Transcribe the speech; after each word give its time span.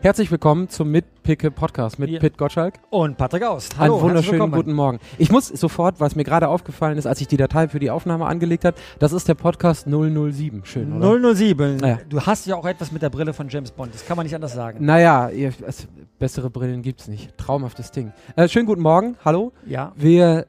Herzlich 0.00 0.30
willkommen 0.30 0.68
zum 0.68 0.92
Mitpicke 0.92 1.50
Podcast 1.50 1.98
mit 1.98 2.08
Ja. 2.08 2.20
Pit 2.20 2.38
Gottschalk. 2.38 2.74
Und 2.90 3.16
Patrick 3.16 3.42
Aust. 3.42 3.72
Einen 3.80 3.90
herzlich 3.90 4.02
wunderschönen 4.02 4.52
guten 4.52 4.72
Morgen. 4.72 5.00
Ich 5.18 5.32
muss 5.32 5.48
sofort, 5.48 5.98
was 5.98 6.14
mir 6.14 6.22
gerade 6.22 6.46
aufgefallen 6.46 6.96
ist, 6.98 7.06
als 7.06 7.20
ich 7.20 7.26
die 7.26 7.36
Datei 7.36 7.66
für 7.66 7.80
die 7.80 7.90
Aufnahme 7.90 8.26
angelegt 8.26 8.64
habe, 8.64 8.76
das 9.00 9.12
ist 9.12 9.26
der 9.26 9.34
Podcast 9.34 9.88
007. 9.88 10.60
Schön, 10.64 10.92
oder? 10.92 11.34
007. 11.34 11.78
Ja. 11.80 11.98
Du 12.08 12.20
hast 12.20 12.46
ja 12.46 12.54
auch 12.54 12.64
etwas 12.64 12.92
mit 12.92 13.02
der 13.02 13.10
Brille 13.10 13.32
von 13.32 13.48
James 13.48 13.72
Bond. 13.72 13.92
Das 13.92 14.06
kann 14.06 14.16
man 14.16 14.24
nicht 14.24 14.36
anders 14.36 14.54
sagen. 14.54 14.84
Naja, 14.84 15.30
ihr, 15.30 15.52
es, 15.66 15.88
bessere 16.20 16.48
Brillen 16.48 16.82
gibt's 16.82 17.08
nicht. 17.08 17.36
Traumhaftes 17.36 17.90
Ding. 17.90 18.12
Äh, 18.36 18.48
schönen 18.48 18.66
guten 18.66 18.82
Morgen. 18.82 19.16
Hallo. 19.24 19.50
Ja. 19.66 19.90
Wir 19.96 20.46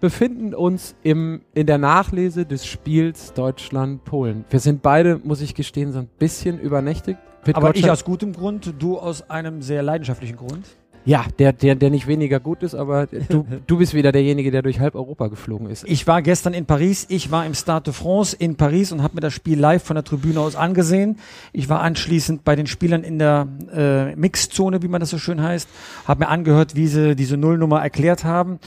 befinden 0.00 0.56
uns 0.56 0.96
im, 1.04 1.42
in 1.54 1.66
der 1.68 1.78
Nachlese 1.78 2.46
des 2.46 2.66
Spiels 2.66 3.32
Deutschland-Polen. 3.34 4.44
Wir 4.50 4.58
sind 4.58 4.82
beide, 4.82 5.20
muss 5.22 5.40
ich 5.40 5.54
gestehen, 5.54 5.92
so 5.92 6.00
ein 6.00 6.08
bisschen 6.18 6.58
übernächtigt. 6.58 7.20
Pit 7.44 7.56
Aber 7.56 7.70
ich 7.74 7.82
Gottschalk- 7.82 7.92
aus 7.92 8.04
gutem 8.04 8.32
Grund, 8.32 8.74
du 8.78 8.98
aus 8.98 9.28
einem 9.30 9.62
sehr 9.62 9.82
leidenschaftlichen 9.82 10.36
Grund. 10.36 10.66
Ja, 11.04 11.24
der, 11.40 11.52
der, 11.52 11.74
der 11.74 11.90
nicht 11.90 12.06
weniger 12.06 12.38
gut 12.38 12.62
ist, 12.62 12.76
aber 12.76 13.06
du, 13.06 13.44
du 13.66 13.78
bist 13.78 13.92
wieder 13.92 14.12
derjenige, 14.12 14.52
der 14.52 14.62
durch 14.62 14.78
halb 14.78 14.94
Europa 14.94 15.26
geflogen 15.26 15.68
ist. 15.68 15.84
Ich 15.88 16.06
war 16.06 16.22
gestern 16.22 16.54
in 16.54 16.64
Paris. 16.64 17.06
Ich 17.08 17.32
war 17.32 17.44
im 17.44 17.54
Stade 17.54 17.84
de 17.86 17.92
France 17.92 18.36
in 18.38 18.54
Paris 18.56 18.92
und 18.92 19.02
habe 19.02 19.16
mir 19.16 19.20
das 19.20 19.32
Spiel 19.32 19.58
live 19.58 19.82
von 19.82 19.96
der 19.96 20.04
Tribüne 20.04 20.38
aus 20.38 20.54
angesehen. 20.54 21.18
Ich 21.52 21.68
war 21.68 21.80
anschließend 21.80 22.44
bei 22.44 22.54
den 22.54 22.68
Spielern 22.68 23.02
in 23.02 23.18
der 23.18 23.48
äh, 23.74 24.14
Mixzone, 24.14 24.82
wie 24.84 24.88
man 24.88 25.00
das 25.00 25.10
so 25.10 25.18
schön 25.18 25.42
heißt. 25.42 25.68
Habe 26.06 26.20
mir 26.20 26.28
angehört, 26.28 26.76
wie 26.76 26.86
sie 26.86 27.16
diese 27.16 27.36
Nullnummer 27.36 27.82
erklärt 27.82 28.22
haben. 28.22 28.60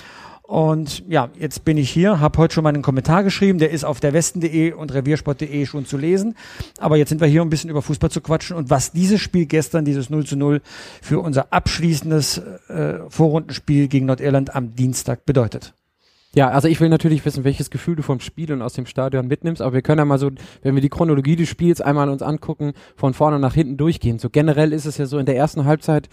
Und 0.48 1.04
ja, 1.08 1.30
jetzt 1.40 1.66
bin 1.66 1.76
ich 1.76 1.90
hier, 1.90 2.20
habe 2.20 2.38
heute 2.38 2.54
schon 2.54 2.64
meinen 2.64 2.84
Kommentar 2.84 3.24
geschrieben, 3.24 3.58
der 3.58 3.72
ist 3.72 3.84
auf 3.84 4.00
der 4.00 4.14
Westen.de 4.14 4.74
und 4.74 4.94
reviersport.de 4.94 5.66
schon 5.66 5.86
zu 5.88 5.98
lesen. 5.98 6.36
Aber 6.78 6.98
jetzt 6.98 7.10
sind 7.10 7.20
wir 7.20 7.28
hier, 7.28 7.42
um 7.42 7.48
ein 7.48 7.50
bisschen 7.50 7.72
über 7.72 7.82
Fußball 7.82 8.12
zu 8.12 8.22
quatschen 8.22 8.56
und 8.56 8.70
was 8.70 8.92
dieses 8.92 9.22
Spiel 9.22 9.48
gestern, 9.48 9.86
dieses 9.86 10.12
0 10.12 10.26
zu 10.26 10.36
0, 10.36 10.62
für 11.02 11.20
unser 11.20 11.52
abschließendes 11.52 12.38
äh, 12.68 13.00
Vorrundenspiel 13.10 13.88
gegen 13.88 14.06
Nordirland 14.06 14.56
am 14.56 14.76
Dienstag 14.76 15.26
bedeutet. 15.26 15.74
Ja, 16.36 16.50
also 16.50 16.68
ich 16.68 16.82
will 16.82 16.90
natürlich 16.90 17.24
wissen, 17.24 17.46
welches 17.46 17.70
Gefühl 17.70 17.96
du 17.96 18.04
vom 18.04 18.20
Spiel 18.20 18.52
und 18.52 18.62
aus 18.62 18.74
dem 18.74 18.86
Stadion 18.86 19.28
mitnimmst, 19.28 19.62
aber 19.62 19.74
wir 19.74 19.82
können 19.82 20.00
ja 20.00 20.06
mal 20.06 20.20
so, 20.20 20.32
wenn 20.64 20.76
wir 20.76 20.82
die 20.82 20.90
Chronologie 20.90 21.38
des 21.38 21.48
Spiels 21.48 21.80
einmal 21.80 22.10
uns 22.10 22.22
angucken, 22.22 22.74
von 22.98 23.14
vorne 23.14 23.40
nach 23.40 23.54
hinten 23.54 23.78
durchgehen. 23.78 24.20
So 24.20 24.30
generell 24.30 24.74
ist 24.74 24.86
es 24.86 24.98
ja 24.98 25.06
so 25.06 25.18
in 25.18 25.26
der 25.26 25.38
ersten 25.38 25.64
Halbzeit 25.64 26.10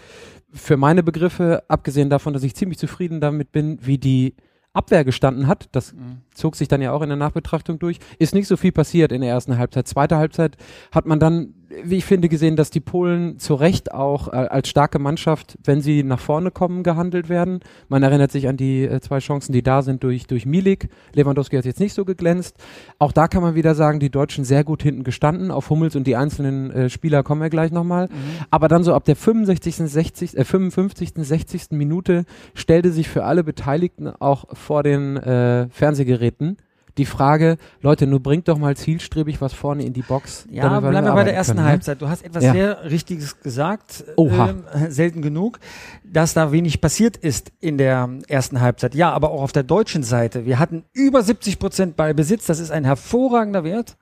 für 0.52 0.76
meine 0.76 1.02
Begriffe, 1.02 1.64
abgesehen 1.66 2.08
davon, 2.08 2.34
dass 2.34 2.44
ich 2.44 2.54
ziemlich 2.54 2.78
zufrieden 2.78 3.20
damit 3.20 3.50
bin, 3.50 3.78
wie 3.82 3.98
die 3.98 4.36
Abwehr 4.72 5.04
gestanden 5.04 5.48
hat, 5.48 5.68
das 5.72 5.94
zog 6.32 6.56
sich 6.56 6.68
dann 6.68 6.80
ja 6.80 6.92
auch 6.92 7.02
in 7.02 7.08
der 7.08 7.18
Nachbetrachtung 7.18 7.78
durch, 7.80 7.98
ist 8.18 8.32
nicht 8.32 8.46
so 8.46 8.56
viel 8.56 8.72
passiert 8.72 9.12
in 9.12 9.20
der 9.20 9.30
ersten 9.30 9.58
Halbzeit. 9.58 9.88
Zweite 9.88 10.16
Halbzeit 10.16 10.56
hat 10.92 11.04
man 11.04 11.18
dann, 11.18 11.54
wie 11.84 11.96
ich 11.96 12.04
finde, 12.04 12.28
gesehen, 12.28 12.56
dass 12.56 12.70
die 12.70 12.80
Polen 12.80 13.38
zu 13.38 13.54
Recht 13.54 13.92
auch 13.92 14.28
äh, 14.28 14.36
als 14.36 14.68
starke 14.68 14.98
Mannschaft, 14.98 15.58
wenn 15.64 15.80
sie 15.80 16.02
nach 16.02 16.20
vorne 16.20 16.50
kommen, 16.50 16.82
gehandelt 16.82 17.28
werden. 17.28 17.60
Man 17.88 18.02
erinnert 18.02 18.32
sich 18.32 18.48
an 18.48 18.56
die 18.56 18.84
äh, 18.84 19.00
zwei 19.00 19.18
Chancen, 19.18 19.52
die 19.52 19.62
da 19.62 19.82
sind 19.82 20.02
durch, 20.02 20.26
durch 20.26 20.46
Milik. 20.46 20.88
Lewandowski 21.14 21.56
hat 21.56 21.64
jetzt 21.64 21.80
nicht 21.80 21.94
so 21.94 22.04
geglänzt. 22.04 22.56
Auch 22.98 23.12
da 23.12 23.28
kann 23.28 23.42
man 23.42 23.54
wieder 23.54 23.74
sagen, 23.74 24.00
die 24.00 24.10
Deutschen 24.10 24.44
sehr 24.44 24.64
gut 24.64 24.82
hinten 24.82 25.04
gestanden. 25.04 25.50
Auf 25.50 25.70
Hummels 25.70 25.96
und 25.96 26.06
die 26.06 26.16
einzelnen 26.16 26.70
äh, 26.70 26.90
Spieler 26.90 27.22
kommen 27.22 27.40
wir 27.40 27.50
gleich 27.50 27.72
nochmal. 27.72 28.08
Aber 28.50 28.68
dann 28.68 28.84
so 28.84 28.94
ab 28.94 29.04
der 29.04 29.16
65., 29.16 29.76
60., 29.76 30.36
äh, 30.36 30.44
55., 30.44 31.12
60. 31.16 31.62
Minute 31.70 32.24
stellte 32.54 32.92
sich 32.92 33.08
für 33.08 33.24
alle 33.24 33.44
Beteiligten 33.44 34.08
auch 34.08 34.44
vor 34.52 34.82
den 34.82 35.16
äh, 35.16 35.68
Fernsehgeräten 35.70 36.56
die 36.98 37.06
Frage, 37.06 37.56
Leute, 37.80 38.06
nur 38.06 38.20
bringt 38.20 38.48
doch 38.48 38.58
mal 38.58 38.76
zielstrebig 38.76 39.40
was 39.40 39.52
vorne 39.52 39.84
in 39.84 39.92
die 39.92 40.02
Box. 40.02 40.46
Ja, 40.50 40.80
bleiben 40.80 41.06
wir 41.06 41.12
bei 41.14 41.24
der 41.24 41.34
ersten 41.34 41.54
können, 41.54 41.64
ne? 41.64 41.70
Halbzeit. 41.70 42.02
Du 42.02 42.08
hast 42.08 42.22
etwas 42.24 42.44
Ja. 42.44 42.52
sehr 42.52 42.84
Richtiges 42.90 43.40
gesagt, 43.40 44.04
Oha. 44.16 44.50
ähm, 44.50 44.64
selten 44.90 45.22
genug, 45.22 45.58
dass 46.04 46.34
da 46.34 46.52
wenig 46.52 46.80
passiert 46.80 47.16
ist 47.16 47.52
in 47.60 47.78
der 47.78 48.08
ersten 48.28 48.60
Halbzeit. 48.60 48.94
Ja, 48.94 49.10
aber 49.12 49.30
auch 49.30 49.42
auf 49.42 49.52
der 49.52 49.62
deutschen 49.62 50.02
Seite. 50.02 50.44
Wir 50.44 50.58
hatten 50.58 50.84
über 50.92 51.22
70 51.22 51.58
Prozent 51.58 51.96
Ballbesitz, 51.96 52.46
das 52.46 52.58
ist 52.58 52.70
ein 52.70 52.84
hervorragender 52.84 53.64
Wert, 53.64 53.96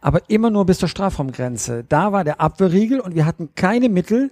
aber 0.00 0.20
immer 0.28 0.50
nur 0.50 0.66
bis 0.66 0.78
zur 0.78 0.88
Strafraumgrenze. 0.88 1.84
Da 1.88 2.12
war 2.12 2.24
der 2.24 2.40
Abwehrriegel 2.40 2.98
und 3.00 3.14
wir 3.14 3.26
hatten 3.26 3.50
keine 3.54 3.88
Mittel, 3.88 4.30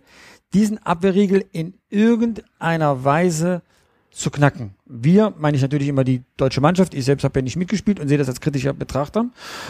diesen 0.52 0.84
Abwehrriegel 0.84 1.44
in 1.52 1.74
irgendeiner 1.90 3.04
Weise 3.04 3.62
zu 4.10 4.30
knacken. 4.30 4.74
Wir, 4.92 5.32
meine 5.38 5.56
ich 5.56 5.62
natürlich 5.62 5.86
immer 5.86 6.02
die 6.02 6.22
deutsche 6.36 6.60
Mannschaft. 6.60 6.94
Ich 6.94 7.04
selbst 7.04 7.22
habe 7.22 7.38
ja 7.38 7.42
nicht 7.42 7.56
mitgespielt 7.56 8.00
und 8.00 8.08
sehe 8.08 8.18
das 8.18 8.28
als 8.28 8.40
kritischer 8.40 8.72
Betrachter. 8.72 9.26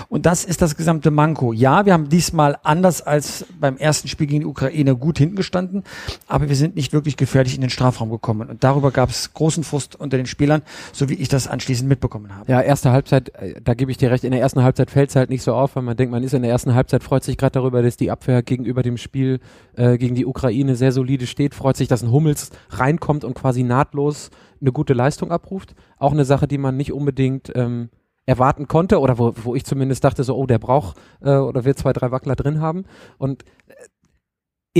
Und 0.08 0.24
das 0.24 0.46
ist 0.46 0.62
das 0.62 0.76
gesamte 0.76 1.10
Manko. 1.10 1.52
Ja, 1.52 1.84
wir 1.84 1.92
haben 1.92 2.08
diesmal 2.08 2.56
anders 2.62 3.02
als 3.02 3.44
beim 3.60 3.76
ersten 3.76 4.08
Spiel 4.08 4.26
gegen 4.26 4.40
die 4.40 4.46
Ukraine 4.46 4.96
gut 4.96 5.18
hinten 5.18 5.36
gestanden, 5.36 5.84
aber 6.26 6.48
wir 6.48 6.56
sind 6.56 6.74
nicht 6.74 6.94
wirklich 6.94 7.18
gefährlich 7.18 7.54
in 7.54 7.60
den 7.60 7.68
Strafraum 7.68 8.08
gekommen. 8.08 8.48
Und 8.48 8.64
darüber 8.64 8.92
gab 8.92 9.10
es 9.10 9.34
großen 9.34 9.62
Frust 9.62 9.94
unter 9.94 10.16
den 10.16 10.24
Spielern, 10.24 10.62
so 10.92 11.10
wie 11.10 11.14
ich 11.14 11.28
das 11.28 11.48
anschließend 11.48 11.88
mitbekommen 11.88 12.34
habe. 12.34 12.50
Ja, 12.50 12.62
erste 12.62 12.90
Halbzeit, 12.90 13.28
äh, 13.34 13.60
da 13.62 13.74
gebe 13.74 13.90
ich 13.90 13.98
dir 13.98 14.10
recht, 14.10 14.24
in 14.24 14.30
der 14.30 14.40
ersten 14.40 14.62
Halbzeit 14.62 14.90
fällt 14.90 15.10
es 15.10 15.16
halt 15.16 15.28
nicht 15.28 15.42
so 15.42 15.52
auf, 15.52 15.76
weil 15.76 15.82
man 15.82 15.98
denkt, 15.98 16.12
man 16.12 16.22
ist 16.22 16.32
in 16.32 16.40
der 16.40 16.50
ersten 16.50 16.74
Halbzeit, 16.74 17.02
freut 17.02 17.24
sich 17.24 17.36
gerade 17.36 17.52
darüber, 17.52 17.82
dass 17.82 17.98
die 17.98 18.10
Abwehr 18.10 18.42
gegenüber 18.42 18.82
dem 18.82 18.96
Spiel 18.96 19.40
äh, 19.76 19.98
gegen 19.98 20.14
die 20.14 20.24
Ukraine 20.24 20.76
sehr 20.76 20.92
solide 20.92 21.26
steht, 21.26 21.54
freut 21.54 21.76
sich, 21.76 21.88
dass 21.88 22.02
ein 22.02 22.10
Hummels 22.10 22.50
reinkommt 22.70 23.24
und 23.24 23.34
quasi 23.34 23.62
nahtlos 23.62 24.30
eine 24.60 24.72
gute 24.72 24.92
Leistung 24.94 25.30
abruft. 25.30 25.74
Auch 25.98 26.12
eine 26.12 26.24
Sache, 26.24 26.46
die 26.46 26.58
man 26.58 26.76
nicht 26.76 26.92
unbedingt 26.92 27.52
ähm, 27.54 27.90
erwarten 28.26 28.68
konnte 28.68 29.00
oder 29.00 29.18
wo, 29.18 29.32
wo 29.42 29.54
ich 29.54 29.64
zumindest 29.64 30.04
dachte 30.04 30.24
so, 30.24 30.36
oh, 30.36 30.46
der 30.46 30.58
braucht 30.58 30.96
äh, 31.20 31.36
oder 31.36 31.64
wird 31.64 31.78
zwei, 31.78 31.92
drei 31.92 32.10
Wackler 32.10 32.36
drin 32.36 32.60
haben. 32.60 32.84
Und 33.18 33.44
äh, 33.66 33.74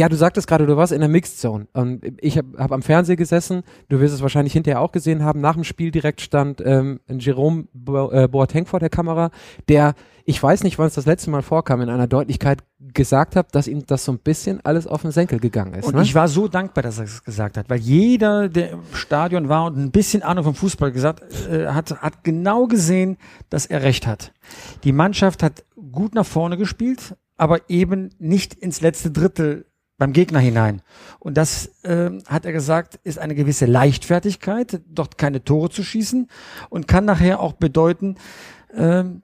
ja, 0.00 0.08
du 0.08 0.16
sagtest 0.16 0.46
gerade, 0.46 0.64
du 0.64 0.78
warst 0.78 0.92
in 0.92 1.00
der 1.00 1.10
Mixed 1.10 1.38
Zone. 1.38 1.66
Und 1.74 2.00
ich 2.22 2.38
habe 2.38 2.56
hab 2.56 2.72
am 2.72 2.80
Fernseher 2.80 3.16
gesessen. 3.16 3.64
Du 3.90 4.00
wirst 4.00 4.14
es 4.14 4.22
wahrscheinlich 4.22 4.54
hinterher 4.54 4.80
auch 4.80 4.92
gesehen 4.92 5.22
haben. 5.22 5.42
Nach 5.42 5.52
dem 5.52 5.64
Spiel 5.64 5.90
direkt 5.90 6.22
stand 6.22 6.62
ähm, 6.64 7.00
ein 7.06 7.18
Jerome 7.18 7.66
Bo 7.74 8.10
äh, 8.10 8.26
Boateng 8.26 8.64
vor 8.64 8.80
der 8.80 8.88
Kamera, 8.88 9.30
der, 9.68 9.92
ich 10.24 10.42
weiß 10.42 10.64
nicht, 10.64 10.78
wann 10.78 10.86
es 10.86 10.94
das 10.94 11.04
letzte 11.04 11.28
Mal 11.28 11.42
vorkam, 11.42 11.82
in 11.82 11.90
einer 11.90 12.06
Deutlichkeit 12.06 12.60
gesagt 12.78 13.36
hat, 13.36 13.54
dass 13.54 13.68
ihm 13.68 13.84
das 13.84 14.06
so 14.06 14.12
ein 14.12 14.20
bisschen 14.20 14.64
alles 14.64 14.86
auf 14.86 15.02
den 15.02 15.10
Senkel 15.10 15.38
gegangen 15.38 15.74
ist. 15.74 15.84
Und 15.84 15.96
ne? 15.96 16.02
ich 16.02 16.14
war 16.14 16.28
so 16.28 16.48
dankbar, 16.48 16.82
dass 16.82 16.96
er 16.96 17.04
es 17.04 17.22
gesagt 17.22 17.58
hat, 17.58 17.68
weil 17.68 17.80
jeder, 17.80 18.48
der 18.48 18.70
im 18.70 18.80
Stadion 18.94 19.50
war 19.50 19.66
und 19.66 19.76
ein 19.76 19.90
bisschen 19.90 20.22
Ahnung 20.22 20.44
vom 20.44 20.54
Fußball 20.54 20.92
gesagt 20.92 21.24
äh, 21.50 21.66
hat, 21.66 22.00
hat 22.00 22.24
genau 22.24 22.66
gesehen, 22.66 23.18
dass 23.50 23.66
er 23.66 23.82
recht 23.82 24.06
hat. 24.06 24.32
Die 24.82 24.92
Mannschaft 24.92 25.42
hat 25.42 25.62
gut 25.92 26.14
nach 26.14 26.24
vorne 26.24 26.56
gespielt, 26.56 27.16
aber 27.36 27.68
eben 27.68 28.08
nicht 28.18 28.54
ins 28.54 28.80
letzte 28.80 29.10
Drittel 29.10 29.66
beim 30.00 30.14
Gegner 30.14 30.40
hinein. 30.40 30.80
Und 31.18 31.36
das 31.36 31.70
ähm, 31.84 32.22
hat 32.26 32.46
er 32.46 32.52
gesagt, 32.52 32.98
ist 33.04 33.18
eine 33.18 33.34
gewisse 33.34 33.66
Leichtfertigkeit, 33.66 34.80
dort 34.88 35.18
keine 35.18 35.44
Tore 35.44 35.68
zu 35.68 35.84
schießen 35.84 36.26
und 36.70 36.88
kann 36.88 37.04
nachher 37.04 37.38
auch 37.38 37.52
bedeuten, 37.52 38.16
ähm, 38.74 39.22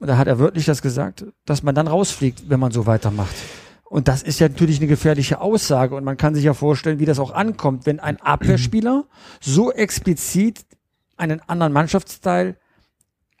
da 0.00 0.18
hat 0.18 0.26
er 0.26 0.40
wörtlich 0.40 0.66
das 0.66 0.82
gesagt, 0.82 1.24
dass 1.46 1.62
man 1.62 1.76
dann 1.76 1.86
rausfliegt, 1.86 2.50
wenn 2.50 2.60
man 2.60 2.72
so 2.72 2.86
weitermacht. 2.86 3.34
Und 3.84 4.08
das 4.08 4.24
ist 4.24 4.40
ja 4.40 4.48
natürlich 4.48 4.78
eine 4.78 4.88
gefährliche 4.88 5.40
Aussage 5.40 5.94
und 5.94 6.02
man 6.02 6.16
kann 6.16 6.34
sich 6.34 6.42
ja 6.42 6.54
vorstellen, 6.54 6.98
wie 6.98 7.06
das 7.06 7.20
auch 7.20 7.30
ankommt, 7.30 7.86
wenn 7.86 8.00
ein 8.00 8.20
Abwehrspieler 8.20 9.04
so 9.40 9.70
explizit 9.70 10.66
einen 11.16 11.40
anderen 11.46 11.72
Mannschaftsteil 11.72 12.56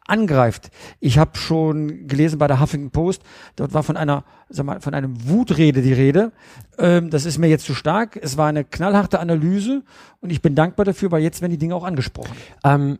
angreift. 0.06 0.70
Ich 1.00 1.18
habe 1.18 1.36
schon 1.36 2.06
gelesen 2.06 2.38
bei 2.38 2.46
der 2.46 2.60
Huffington 2.60 2.90
Post, 2.90 3.22
dort 3.56 3.74
war 3.74 3.82
von 3.82 3.96
einer, 3.96 4.24
sag 4.48 4.66
mal, 4.66 4.80
von 4.80 4.94
einem 4.94 5.28
Wutrede 5.28 5.82
die 5.82 5.92
Rede. 5.92 6.32
Ähm, 6.78 7.10
das 7.10 7.24
ist 7.24 7.38
mir 7.38 7.48
jetzt 7.48 7.66
zu 7.66 7.74
stark. 7.74 8.18
Es 8.20 8.36
war 8.36 8.48
eine 8.48 8.64
knallharte 8.64 9.20
Analyse 9.20 9.82
und 10.20 10.30
ich 10.30 10.42
bin 10.42 10.54
dankbar 10.54 10.84
dafür, 10.84 11.10
weil 11.10 11.22
jetzt 11.22 11.40
werden 11.40 11.52
die 11.52 11.58
Dinge 11.58 11.74
auch 11.74 11.84
angesprochen. 11.84 12.36
Ähm, 12.64 12.98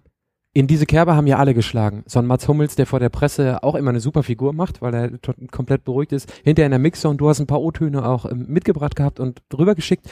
in 0.56 0.66
diese 0.66 0.86
Kerbe 0.86 1.14
haben 1.14 1.26
ja 1.26 1.36
alle 1.36 1.52
geschlagen. 1.52 2.02
So 2.06 2.18
ein 2.18 2.24
Mats 2.24 2.48
Hummels, 2.48 2.76
der 2.76 2.86
vor 2.86 2.98
der 2.98 3.10
Presse 3.10 3.62
auch 3.62 3.74
immer 3.74 3.90
eine 3.90 4.00
super 4.00 4.22
Figur 4.22 4.54
macht, 4.54 4.80
weil 4.80 4.94
er 4.94 5.10
komplett 5.50 5.84
beruhigt 5.84 6.12
ist. 6.12 6.32
Hinterher 6.44 6.64
in 6.64 6.70
der 6.70 6.78
Mixzone, 6.78 7.18
du 7.18 7.28
hast 7.28 7.40
ein 7.40 7.46
paar 7.46 7.60
O-Töne 7.60 8.08
auch 8.08 8.24
ähm, 8.24 8.46
mitgebracht 8.48 8.96
gehabt 8.96 9.20
und 9.20 9.42
drüber 9.50 9.74
geschickt. 9.74 10.06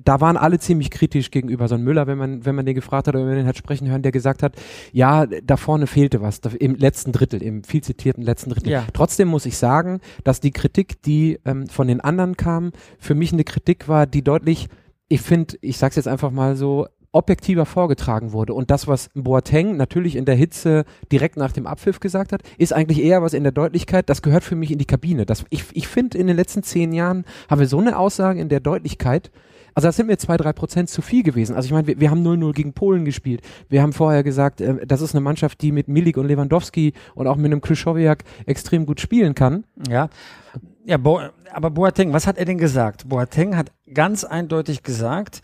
Da 0.00 0.20
waren 0.20 0.36
alle 0.36 0.58
ziemlich 0.58 0.90
kritisch 0.90 1.30
gegenüber 1.30 1.68
so 1.68 1.74
ein 1.74 1.82
Müller, 1.82 2.06
wenn 2.06 2.18
man, 2.18 2.46
wenn 2.46 2.54
man 2.54 2.64
den 2.64 2.74
gefragt 2.74 3.08
hat 3.08 3.14
oder 3.14 3.24
wenn 3.24 3.30
man 3.30 3.38
den 3.38 3.46
hat 3.46 3.58
sprechen 3.58 3.88
hören, 3.88 4.02
der 4.02 4.12
gesagt 4.12 4.42
hat, 4.42 4.56
ja, 4.92 5.26
da 5.26 5.56
vorne 5.56 5.86
fehlte 5.86 6.22
was, 6.22 6.40
da, 6.40 6.50
im 6.58 6.74
letzten 6.76 7.12
Drittel, 7.12 7.42
im 7.42 7.62
viel 7.64 7.82
zitierten 7.82 8.22
letzten 8.22 8.50
Drittel. 8.50 8.70
Ja. 8.70 8.86
Trotzdem 8.92 9.28
muss 9.28 9.46
ich 9.46 9.58
sagen, 9.58 10.00
dass 10.24 10.40
die 10.40 10.50
Kritik, 10.50 11.02
die 11.02 11.38
ähm, 11.44 11.66
von 11.66 11.88
den 11.88 12.00
anderen 12.00 12.36
kam, 12.36 12.72
für 12.98 13.14
mich 13.14 13.32
eine 13.32 13.44
Kritik 13.44 13.88
war, 13.88 14.06
die 14.06 14.22
deutlich, 14.22 14.68
ich 15.08 15.20
finde, 15.20 15.56
ich 15.60 15.76
sag's 15.76 15.96
jetzt 15.96 16.08
einfach 16.08 16.30
mal 16.30 16.56
so, 16.56 16.86
objektiver 17.12 17.66
vorgetragen 17.66 18.32
wurde. 18.32 18.54
Und 18.54 18.70
das, 18.70 18.88
was 18.88 19.10
Boateng 19.14 19.76
natürlich 19.76 20.16
in 20.16 20.24
der 20.24 20.34
Hitze 20.34 20.84
direkt 21.12 21.36
nach 21.36 21.52
dem 21.52 21.66
Abpfiff 21.66 22.00
gesagt 22.00 22.32
hat, 22.32 22.42
ist 22.58 22.72
eigentlich 22.72 23.02
eher 23.02 23.22
was 23.22 23.34
in 23.34 23.42
der 23.42 23.52
Deutlichkeit, 23.52 24.08
das 24.08 24.22
gehört 24.22 24.44
für 24.44 24.56
mich 24.56 24.70
in 24.70 24.78
die 24.78 24.86
Kabine. 24.86 25.26
Das, 25.26 25.44
ich 25.50 25.64
ich 25.74 25.88
finde, 25.88 26.18
in 26.18 26.26
den 26.26 26.36
letzten 26.36 26.62
zehn 26.62 26.92
Jahren 26.92 27.24
haben 27.48 27.60
wir 27.60 27.68
so 27.68 27.78
eine 27.78 27.98
Aussage 27.98 28.40
in 28.40 28.48
der 28.48 28.60
Deutlichkeit 28.60 29.30
Also 29.74 29.88
das 29.88 29.96
sind 29.96 30.06
mir 30.06 30.18
zwei, 30.18 30.36
drei 30.36 30.52
Prozent 30.52 30.90
zu 30.90 31.02
viel 31.02 31.22
gewesen. 31.22 31.56
Also 31.56 31.66
ich 31.66 31.72
meine, 31.72 31.86
wir, 31.86 32.00
wir 32.00 32.10
haben 32.10 32.26
0-0 32.26 32.52
gegen 32.52 32.72
Polen 32.72 33.04
gespielt. 33.04 33.42
Wir 33.68 33.82
haben 33.82 33.92
vorher 33.92 34.22
gesagt, 34.22 34.60
äh, 34.60 34.86
das 34.86 35.00
ist 35.00 35.14
eine 35.14 35.20
Mannschaft, 35.20 35.60
die 35.62 35.72
mit 35.72 35.88
Milik 35.88 36.16
und 36.16 36.26
Lewandowski 36.26 36.92
und 37.14 37.26
auch 37.26 37.36
mit 37.36 37.46
einem 37.46 37.60
Krzysztofiak 37.60 38.24
extrem 38.46 38.86
gut 38.86 39.00
spielen 39.00 39.34
kann. 39.34 39.64
Ja. 39.88 40.08
Ja, 40.84 40.96
Bo 40.96 41.20
aber 41.52 41.70
Boateng, 41.70 42.12
was 42.12 42.26
hat 42.26 42.38
er 42.38 42.44
denn 42.44 42.58
gesagt? 42.58 43.08
Boateng 43.08 43.56
hat 43.56 43.70
ganz 43.92 44.24
eindeutig 44.24 44.82
gesagt, 44.82 45.42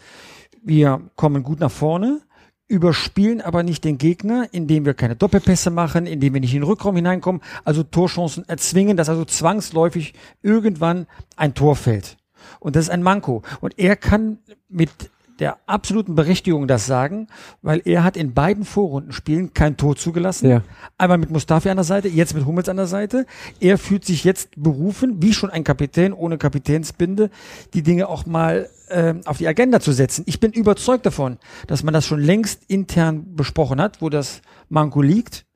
wir 0.62 1.00
kommen 1.16 1.42
gut 1.42 1.60
nach 1.60 1.70
vorne, 1.70 2.20
überspielen 2.68 3.40
aber 3.40 3.62
nicht 3.62 3.84
den 3.84 3.98
Gegner, 3.98 4.46
indem 4.52 4.84
wir 4.84 4.94
keine 4.94 5.16
Doppelpässe 5.16 5.70
machen, 5.70 6.06
indem 6.06 6.34
wir 6.34 6.40
nicht 6.40 6.54
in 6.54 6.60
den 6.60 6.68
Rückraum 6.68 6.96
hineinkommen, 6.96 7.40
also 7.64 7.82
Torchancen 7.82 8.46
erzwingen, 8.48 8.96
dass 8.96 9.08
also 9.08 9.24
zwangsläufig 9.24 10.12
irgendwann 10.42 11.06
ein 11.36 11.54
Tor 11.54 11.76
fällt. 11.76 12.17
Und 12.60 12.76
das 12.76 12.84
ist 12.84 12.90
ein 12.90 13.02
Manko. 13.02 13.42
Und 13.60 13.78
er 13.78 13.96
kann 13.96 14.38
mit 14.68 14.90
der 15.38 15.58
absoluten 15.66 16.14
Berechtigung 16.14 16.66
das 16.66 16.86
sagen, 16.86 17.28
weil 17.62 17.80
er 17.84 18.02
hat 18.02 18.16
in 18.16 18.34
beiden 18.34 18.64
Vorrundenspielen 18.64 19.54
kein 19.54 19.76
Tor 19.76 19.96
zugelassen. 19.96 20.50
Ja. 20.50 20.62
Einmal 20.96 21.18
mit 21.18 21.30
Mustafi 21.30 21.68
an 21.68 21.76
der 21.76 21.84
Seite, 21.84 22.08
jetzt 22.08 22.34
mit 22.34 22.44
Hummels 22.44 22.68
an 22.68 22.76
der 22.76 22.86
Seite. 22.86 23.26
Er 23.60 23.78
fühlt 23.78 24.04
sich 24.04 24.24
jetzt 24.24 24.50
berufen, 24.56 25.22
wie 25.22 25.32
schon 25.32 25.50
ein 25.50 25.64
Kapitän 25.64 26.12
ohne 26.12 26.38
Kapitänsbinde, 26.38 27.30
die 27.72 27.82
Dinge 27.82 28.08
auch 28.08 28.26
mal 28.26 28.68
äh, 28.88 29.14
auf 29.24 29.38
die 29.38 29.46
Agenda 29.46 29.80
zu 29.80 29.92
setzen. 29.92 30.24
Ich 30.26 30.40
bin 30.40 30.52
überzeugt 30.52 31.06
davon, 31.06 31.38
dass 31.66 31.84
man 31.84 31.94
das 31.94 32.06
schon 32.06 32.20
längst 32.20 32.64
intern 32.66 33.36
besprochen 33.36 33.80
hat, 33.80 34.02
wo 34.02 34.08
das 34.08 34.42
Manko 34.68 35.02
liegt. 35.02 35.46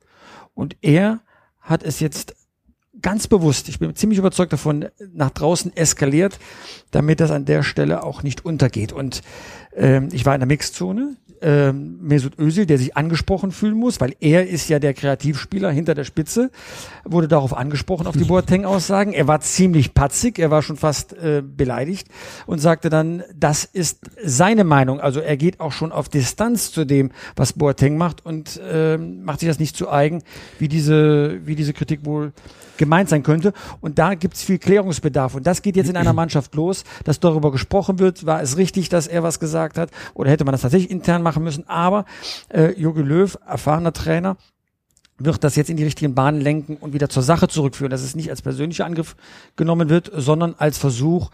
Und 0.55 0.77
er 0.83 1.21
hat 1.61 1.83
es 1.83 2.01
jetzt 2.01 2.37
ganz 3.03 3.27
bewusst, 3.27 3.69
ich 3.69 3.79
bin 3.79 3.95
ziemlich 3.95 4.19
überzeugt 4.19 4.53
davon, 4.53 4.87
nach 5.13 5.31
draußen 5.31 5.77
eskaliert, 5.77 6.39
damit 6.91 7.21
das 7.21 7.31
an 7.31 7.45
der 7.45 7.63
Stelle 7.63 8.05
auch 8.05 8.23
nicht 8.23 8.45
untergeht. 8.45 8.93
Und 8.93 9.23
ähm, 9.75 10.09
ich 10.13 10.25
war 10.25 10.35
in 10.35 10.41
der 10.41 10.47
Mixzone, 10.47 11.17
ähm, 11.43 11.99
Mesut 12.00 12.39
Özil, 12.39 12.67
der 12.67 12.79
sich 12.79 12.97
angesprochen 12.97 13.53
fühlen 13.53 13.77
muss, 13.77 14.00
weil 14.00 14.15
er 14.21 14.49
ist 14.49 14.69
ja 14.69 14.79
der 14.79 14.94
Kreativspieler 14.94 15.71
hinter 15.71 15.94
der 15.94 16.05
Spitze, 16.05 16.50
wurde 17.05 17.29
darauf 17.29 17.56
angesprochen, 17.56 18.06
auf 18.06 18.17
die 18.17 18.25
Boateng-Aussagen. 18.25 19.12
Er 19.12 19.29
war 19.29 19.41
ziemlich 19.41 19.94
patzig, 19.94 20.39
er 20.39 20.50
war 20.50 20.62
schon 20.62 20.77
fast 20.77 21.12
äh, 21.12 21.43
beleidigt 21.44 22.09
und 22.47 22.61
sagte 22.61 22.91
dann, 22.91 23.23
das 23.35 23.65
ist 23.65 24.00
seine 24.25 24.65
Meinung. 24.65 25.00
Also 25.00 25.21
er 25.21 25.37
geht 25.37 25.61
auch 25.61 25.73
schon 25.73 25.93
auf 25.93 26.09
Distanz 26.09 26.73
zu 26.73 26.85
dem, 26.85 27.11
was 27.37 27.53
Boateng 27.53 27.97
macht 27.97 28.25
und 28.25 28.61
äh, 28.69 28.97
macht 28.97 29.41
sich 29.41 29.49
das 29.49 29.59
nicht 29.59 29.77
zu 29.77 29.91
eigen, 29.91 30.23
wie 30.59 30.69
diese, 30.69 31.41
wie 31.47 31.56
diese 31.56 31.73
Kritik 31.73 32.05
wohl 32.05 32.33
gemeint 32.83 33.09
sein 33.09 33.23
könnte. 33.23 33.53
Und 33.81 33.99
da 34.00 34.15
gibt 34.15 34.35
es 34.35 34.43
viel 34.43 34.59
Klärungsbedarf. 34.59 35.37
Und 35.37 35.47
das 35.47 35.62
geht 35.62 35.77
jetzt 35.77 35.89
in 35.89 35.97
einer 35.97 36.12
Mannschaft 36.23 36.55
los, 36.56 36.83
dass 37.05 37.21
darüber 37.21 37.53
gesprochen 37.53 38.00
wird, 38.00 38.27
war 38.27 38.43
es 38.43 38.56
richtig, 38.56 38.89
dass 38.89 39.06
er 39.06 39.23
was 39.23 39.39
gesagt 39.39 39.79
hat 39.79 39.91
oder 40.15 40.31
hätte 40.31 40.44
man 40.44 40.50
das 40.50 40.62
tatsächlich 40.62 40.91
intern 40.91 41.23
machen 41.23 41.31
müssen. 41.40 41.69
Aber 41.69 42.05
äh, 42.49 42.73
Jogi 42.73 43.02
Löw, 43.02 43.37
erfahrener 43.46 43.93
Trainer, 43.93 44.37
wird 45.19 45.44
das 45.44 45.56
jetzt 45.56 45.70
in 45.70 45.76
die 45.76 45.84
richtigen 45.84 46.14
Bahnen 46.14 46.40
lenken 46.40 46.76
und 46.76 46.93
wieder 46.93 47.08
zur 47.08 47.23
Sache 47.23 47.49
zurückführen, 47.49 47.90
dass 47.90 48.02
es 48.02 48.14
nicht 48.14 48.31
als 48.31 48.43
persönlicher 48.43 48.87
Angriff 48.87 49.17
genommen 49.56 49.88
wird, 49.88 50.11
sondern 50.14 50.55
als 50.58 50.79
Versuch, 50.79 51.31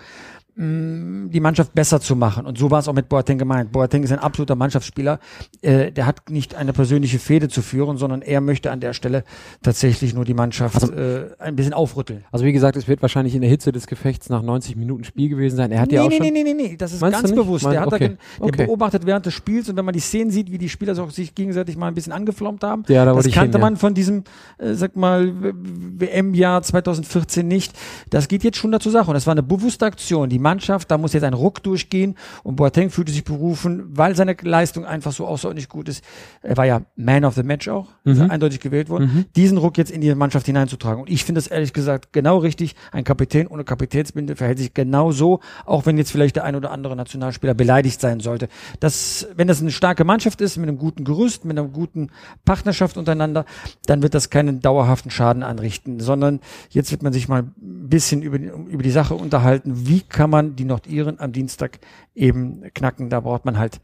die 0.60 1.40
Mannschaft 1.40 1.72
besser 1.72 2.00
zu 2.00 2.16
machen. 2.16 2.44
Und 2.44 2.58
so 2.58 2.68
war 2.70 2.80
es 2.80 2.88
auch 2.88 2.92
mit 2.92 3.08
Boateng 3.08 3.38
gemeint. 3.38 3.70
Boateng 3.70 4.02
ist 4.02 4.10
ein 4.10 4.18
absoluter 4.18 4.56
Mannschaftsspieler. 4.56 5.20
Äh, 5.62 5.92
der 5.92 6.04
hat 6.04 6.30
nicht 6.30 6.56
eine 6.56 6.72
persönliche 6.72 7.20
Fehde 7.20 7.48
zu 7.48 7.62
führen, 7.62 7.96
sondern 7.96 8.22
er 8.22 8.40
möchte 8.40 8.72
an 8.72 8.80
der 8.80 8.92
Stelle 8.92 9.22
tatsächlich 9.62 10.14
nur 10.14 10.24
die 10.24 10.34
Mannschaft 10.34 10.82
also, 10.82 10.92
äh, 10.92 11.30
ein 11.38 11.54
bisschen 11.54 11.74
aufrütteln. 11.74 12.24
Also 12.32 12.44
wie 12.44 12.52
gesagt, 12.52 12.76
es 12.76 12.88
wird 12.88 13.02
wahrscheinlich 13.02 13.36
in 13.36 13.40
der 13.40 13.50
Hitze 13.50 13.70
des 13.70 13.86
Gefechts 13.86 14.30
nach 14.30 14.42
90 14.42 14.74
Minuten 14.74 15.04
Spiel 15.04 15.28
gewesen 15.28 15.54
sein. 15.54 15.70
Er 15.70 15.80
hat 15.80 15.90
nee, 15.90 15.94
ja 15.94 16.02
auch 16.02 16.08
nee, 16.08 16.16
schon... 16.16 16.26
Nee, 16.26 16.42
nee, 16.42 16.54
nee, 16.54 16.70
nee, 16.70 16.76
das 16.76 16.92
ist 16.92 17.00
ganz 17.02 17.32
bewusst. 17.32 17.62
Mein, 17.62 17.74
der 17.74 17.80
hat 17.82 17.92
okay. 17.92 18.08
da, 18.08 18.44
der 18.44 18.46
okay. 18.46 18.66
beobachtet 18.66 19.06
während 19.06 19.26
des 19.26 19.34
Spiels 19.34 19.68
und 19.68 19.76
wenn 19.76 19.84
man 19.84 19.94
die 19.94 20.00
Szenen 20.00 20.32
sieht, 20.32 20.50
wie 20.50 20.58
die 20.58 20.68
Spieler 20.68 20.98
auch 20.98 21.10
sich 21.10 21.36
gegenseitig 21.36 21.76
mal 21.76 21.86
ein 21.86 21.94
bisschen 21.94 22.12
angeflommt 22.12 22.64
haben, 22.64 22.82
ja, 22.88 23.04
da 23.04 23.14
das 23.14 23.30
kannte 23.30 23.58
hin, 23.58 23.60
man 23.60 23.74
ja. 23.74 23.78
von 23.78 23.94
diesem, 23.94 24.24
äh, 24.58 24.74
sag 24.74 24.96
mal, 24.96 25.32
WM-Jahr 25.32 26.62
2014 26.62 27.46
nicht. 27.46 27.74
Das 28.10 28.26
geht 28.26 28.42
jetzt 28.42 28.56
schon 28.56 28.72
dazu 28.72 28.90
Sache 28.90 29.08
und 29.08 29.14
das 29.14 29.26
war 29.26 29.32
eine 29.32 29.44
bewusste 29.44 29.86
Aktion. 29.86 30.28
Die 30.28 30.47
Mannschaft, 30.48 30.90
da 30.90 30.96
muss 30.96 31.12
jetzt 31.12 31.24
ein 31.24 31.34
Ruck 31.34 31.62
durchgehen 31.62 32.14
und 32.42 32.56
Boateng 32.56 32.88
fühlte 32.88 33.12
sich 33.12 33.22
berufen, 33.22 33.84
weil 33.90 34.16
seine 34.16 34.34
Leistung 34.40 34.86
einfach 34.86 35.12
so 35.12 35.26
außerordentlich 35.26 35.68
gut 35.68 35.90
ist. 35.90 36.02
Er 36.40 36.56
war 36.56 36.64
ja 36.64 36.80
Man 36.96 37.26
of 37.26 37.34
the 37.34 37.42
Match 37.42 37.68
auch, 37.68 37.88
mhm. 38.04 38.30
eindeutig 38.30 38.60
gewählt 38.60 38.88
worden, 38.88 39.10
mhm. 39.12 39.24
diesen 39.36 39.58
Ruck 39.58 39.76
jetzt 39.76 39.90
in 39.90 40.00
die 40.00 40.14
Mannschaft 40.14 40.46
hineinzutragen. 40.46 41.02
Und 41.02 41.10
ich 41.10 41.24
finde 41.24 41.40
das 41.40 41.48
ehrlich 41.48 41.74
gesagt 41.74 42.14
genau 42.14 42.38
richtig. 42.38 42.76
Ein 42.92 43.04
Kapitän 43.04 43.46
ohne 43.46 43.64
Kapitänsbinde 43.64 44.36
verhält 44.36 44.58
sich 44.58 44.72
genau 44.72 45.12
so, 45.12 45.40
auch 45.66 45.84
wenn 45.84 45.98
jetzt 45.98 46.12
vielleicht 46.12 46.36
der 46.36 46.44
ein 46.44 46.56
oder 46.56 46.70
andere 46.70 46.96
Nationalspieler 46.96 47.52
beleidigt 47.52 48.00
sein 48.00 48.20
sollte. 48.20 48.48
Das, 48.80 49.28
wenn 49.36 49.48
das 49.48 49.60
eine 49.60 49.70
starke 49.70 50.04
Mannschaft 50.04 50.40
ist, 50.40 50.56
mit 50.56 50.68
einem 50.68 50.78
guten 50.78 51.04
Gerüst, 51.04 51.44
mit 51.44 51.58
einer 51.58 51.68
guten 51.68 52.08
Partnerschaft 52.46 52.96
untereinander, 52.96 53.44
dann 53.84 54.02
wird 54.02 54.14
das 54.14 54.30
keinen 54.30 54.60
dauerhaften 54.60 55.10
Schaden 55.10 55.42
anrichten, 55.42 56.00
sondern 56.00 56.40
jetzt 56.70 56.90
wird 56.90 57.02
man 57.02 57.12
sich 57.12 57.28
mal 57.28 57.42
ein 57.42 57.88
bisschen 57.88 58.22
über, 58.22 58.38
über 58.38 58.82
die 58.82 58.90
Sache 58.90 59.14
unterhalten, 59.14 59.86
wie 59.88 60.00
kann 60.00 60.30
man 60.30 60.37
die 60.42 60.64
Nordiren 60.64 61.20
am 61.20 61.32
Dienstag 61.32 61.78
eben 62.14 62.62
knacken. 62.74 63.10
Da 63.10 63.20
braucht 63.20 63.44
man 63.44 63.58
halt, 63.58 63.80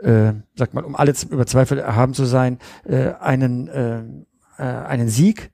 äh, 0.00 0.32
sag 0.54 0.74
mal, 0.74 0.84
um 0.84 0.96
alle 0.96 1.12
über 1.30 1.46
Zweifel 1.46 1.78
erhaben 1.78 2.14
zu 2.14 2.24
sein, 2.24 2.58
äh, 2.84 3.12
einen, 3.20 3.68
äh, 3.68 4.02
äh, 4.58 4.62
einen 4.62 5.08
Sieg. 5.08 5.50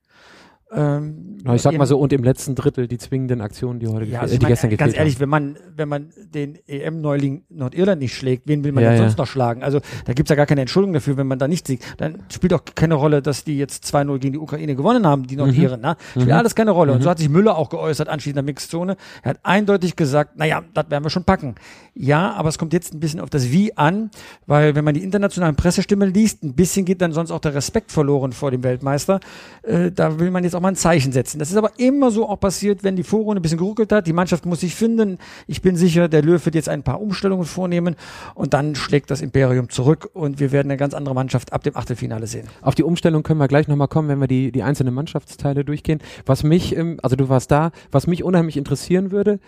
Ähm, 0.73 1.39
Na, 1.43 1.55
ich 1.57 1.63
sag 1.63 1.77
mal 1.77 1.87
so, 1.87 1.99
und 1.99 2.13
im 2.13 2.23
letzten 2.23 2.55
Drittel 2.55 2.87
die 2.87 2.99
zwingenden 2.99 3.41
Aktionen, 3.41 3.81
die 3.81 3.89
heute 3.89 4.05
ja, 4.07 4.21
also 4.21 4.35
die 4.37 4.41
meine, 4.43 4.53
gestern 4.53 4.77
Ganz 4.77 4.95
ehrlich, 4.97 5.15
haben. 5.15 5.21
wenn 5.23 5.29
man, 5.29 5.57
wenn 5.77 5.89
man 5.89 6.11
den 6.33 6.59
EM-Neuling 6.69 7.43
Nordirland 7.49 8.01
nicht 8.01 8.15
schlägt, 8.15 8.47
wen 8.47 8.63
will 8.63 8.71
man 8.73 8.85
Ja, 8.85 8.91
denn 8.91 8.99
ja. 9.01 9.05
sonst 9.05 9.19
noch 9.19 9.27
schlagen? 9.27 9.63
Also 9.65 9.81
da 10.05 10.13
gibt's 10.13 10.31
ja 10.31 10.37
gar 10.37 10.47
keine 10.47 10.61
Entschuldigung 10.61 10.95
dafür, 10.95 11.17
wenn 11.17 11.27
man 11.27 11.39
da 11.41 11.49
nicht 11.49 11.67
siegt. 11.67 11.85
Dann 12.01 12.23
spielt 12.33 12.53
auch 12.55 12.61
keine 12.75 12.95
Rolle, 12.95 13.21
dass 13.21 13.43
die 13.43 13.59
jetzt 13.59 13.85
2-0 13.93 14.19
gegen 14.21 14.33
die 14.35 14.39
Ukraine 14.39 14.77
gewonnen 14.77 15.07
haben, 15.07 15.27
die 15.27 15.37
Nordiren. 15.37 15.81
Ne? 15.81 15.97
Spielt 16.13 16.27
Mhm. 16.27 16.33
alles 16.33 16.55
keine 16.55 16.71
Rolle. 16.71 16.93
Und 16.93 17.03
so 17.03 17.11
hat 17.11 17.19
sich 17.19 17.29
Müller 17.29 17.57
auch 17.57 17.69
geäußert 17.69 18.09
anschließend 18.09 18.39
in 18.39 18.47
der 18.47 18.53
Mixzone. 18.53 18.97
Er 19.23 19.31
hat 19.31 19.41
eindeutig 19.43 19.97
gesagt, 19.97 20.39
naja, 20.39 20.63
das 20.75 20.89
werden 20.91 21.05
wir 21.05 21.11
schon 21.11 21.25
packen. 21.25 21.57
Ja, 21.95 22.33
aber 22.35 22.49
es 22.49 22.59
kommt 22.59 22.73
jetzt 22.73 22.95
ein 22.95 23.01
bisschen 23.01 23.19
auf 23.19 23.31
das 23.31 23.51
Wie 23.51 23.77
an, 23.77 24.11
weil 24.47 24.77
wenn 24.77 24.85
man 24.85 24.95
die 24.95 25.03
internationalen 25.03 25.57
Pressestimmen 25.57 26.15
liest, 26.15 26.45
ein 26.45 26.55
bisschen 26.55 26.85
geht 26.85 27.01
dann 27.03 27.13
sonst 27.13 27.33
auch 27.33 27.41
der 27.41 27.55
Respekt 27.55 27.91
verloren 27.91 28.33
vor 28.33 28.53
dem 28.53 28.63
Weltmeister. 28.63 29.19
Äh, 29.65 29.91
da 29.91 30.21
will 30.21 30.31
man 30.31 30.45
jetzt 30.45 30.55
auch 30.55 30.60
mal 30.61 30.69
ein 30.69 30.77
Zeichen 30.77 31.13
setzen. 31.13 31.39
Das 31.39 31.51
ist 31.51 31.57
aber 31.57 31.73
immer 31.79 32.11
so 32.11 32.29
auch 32.29 32.39
passiert, 32.39 32.85
wenn 32.85 32.97
die 32.97 33.03
Vorrunde 33.03 33.41
ein 33.41 33.43
bisschen 33.43 33.59
geruckelt 33.59 33.93
hat. 33.93 34.07
Die 34.07 34.13
Mannschaft 34.13 34.47
muss 34.47 34.61
sich 34.61 34.75
finden. 34.75 35.19
Ich 35.47 35.63
bin 35.63 35.77
sicher, 35.77 36.09
der 36.09 36.23
Löw 36.23 36.45
wird 36.45 36.55
jetzt 36.55 36.69
ein 36.69 36.83
paar 36.83 37.01
Umstellungen 37.01 37.45
vornehmen 37.45 37.97
und 38.35 38.55
dann 38.55 38.75
schlägt 38.75 39.11
das 39.11 39.21
Imperium 39.21 39.69
zurück 39.69 40.11
und 40.13 40.41
wir 40.41 40.53
werden 40.53 40.71
eine 40.71 40.77
ganz 40.77 40.95
andere 40.95 41.15
Mannschaft 41.15 41.53
ab 41.53 41.63
dem 41.65 41.77
Achtelfinale 41.77 42.27
sehen. 42.27 42.47
Auf 42.63 42.75
die 42.75 42.83
Umstellung 42.83 43.23
können 43.23 43.41
wir 43.41 43.49
gleich 43.49 43.69
nochmal 43.69 43.89
kommen, 43.89 44.09
wenn 44.09 44.21
wir 44.21 44.29
die, 44.29 44.53
die 44.53 44.63
einzelnen 44.63 44.95
Mannschaftsteile 44.95 45.65
durchgehen. 45.65 46.01
Was 46.27 46.43
mich, 46.43 46.77
also 47.03 47.17
du 47.17 47.29
warst 47.29 47.51
da, 47.51 47.71
was 47.91 48.07
mich 48.07 48.25
unheimlich 48.25 48.57
interessieren 48.57 49.11
würde, 49.11 49.41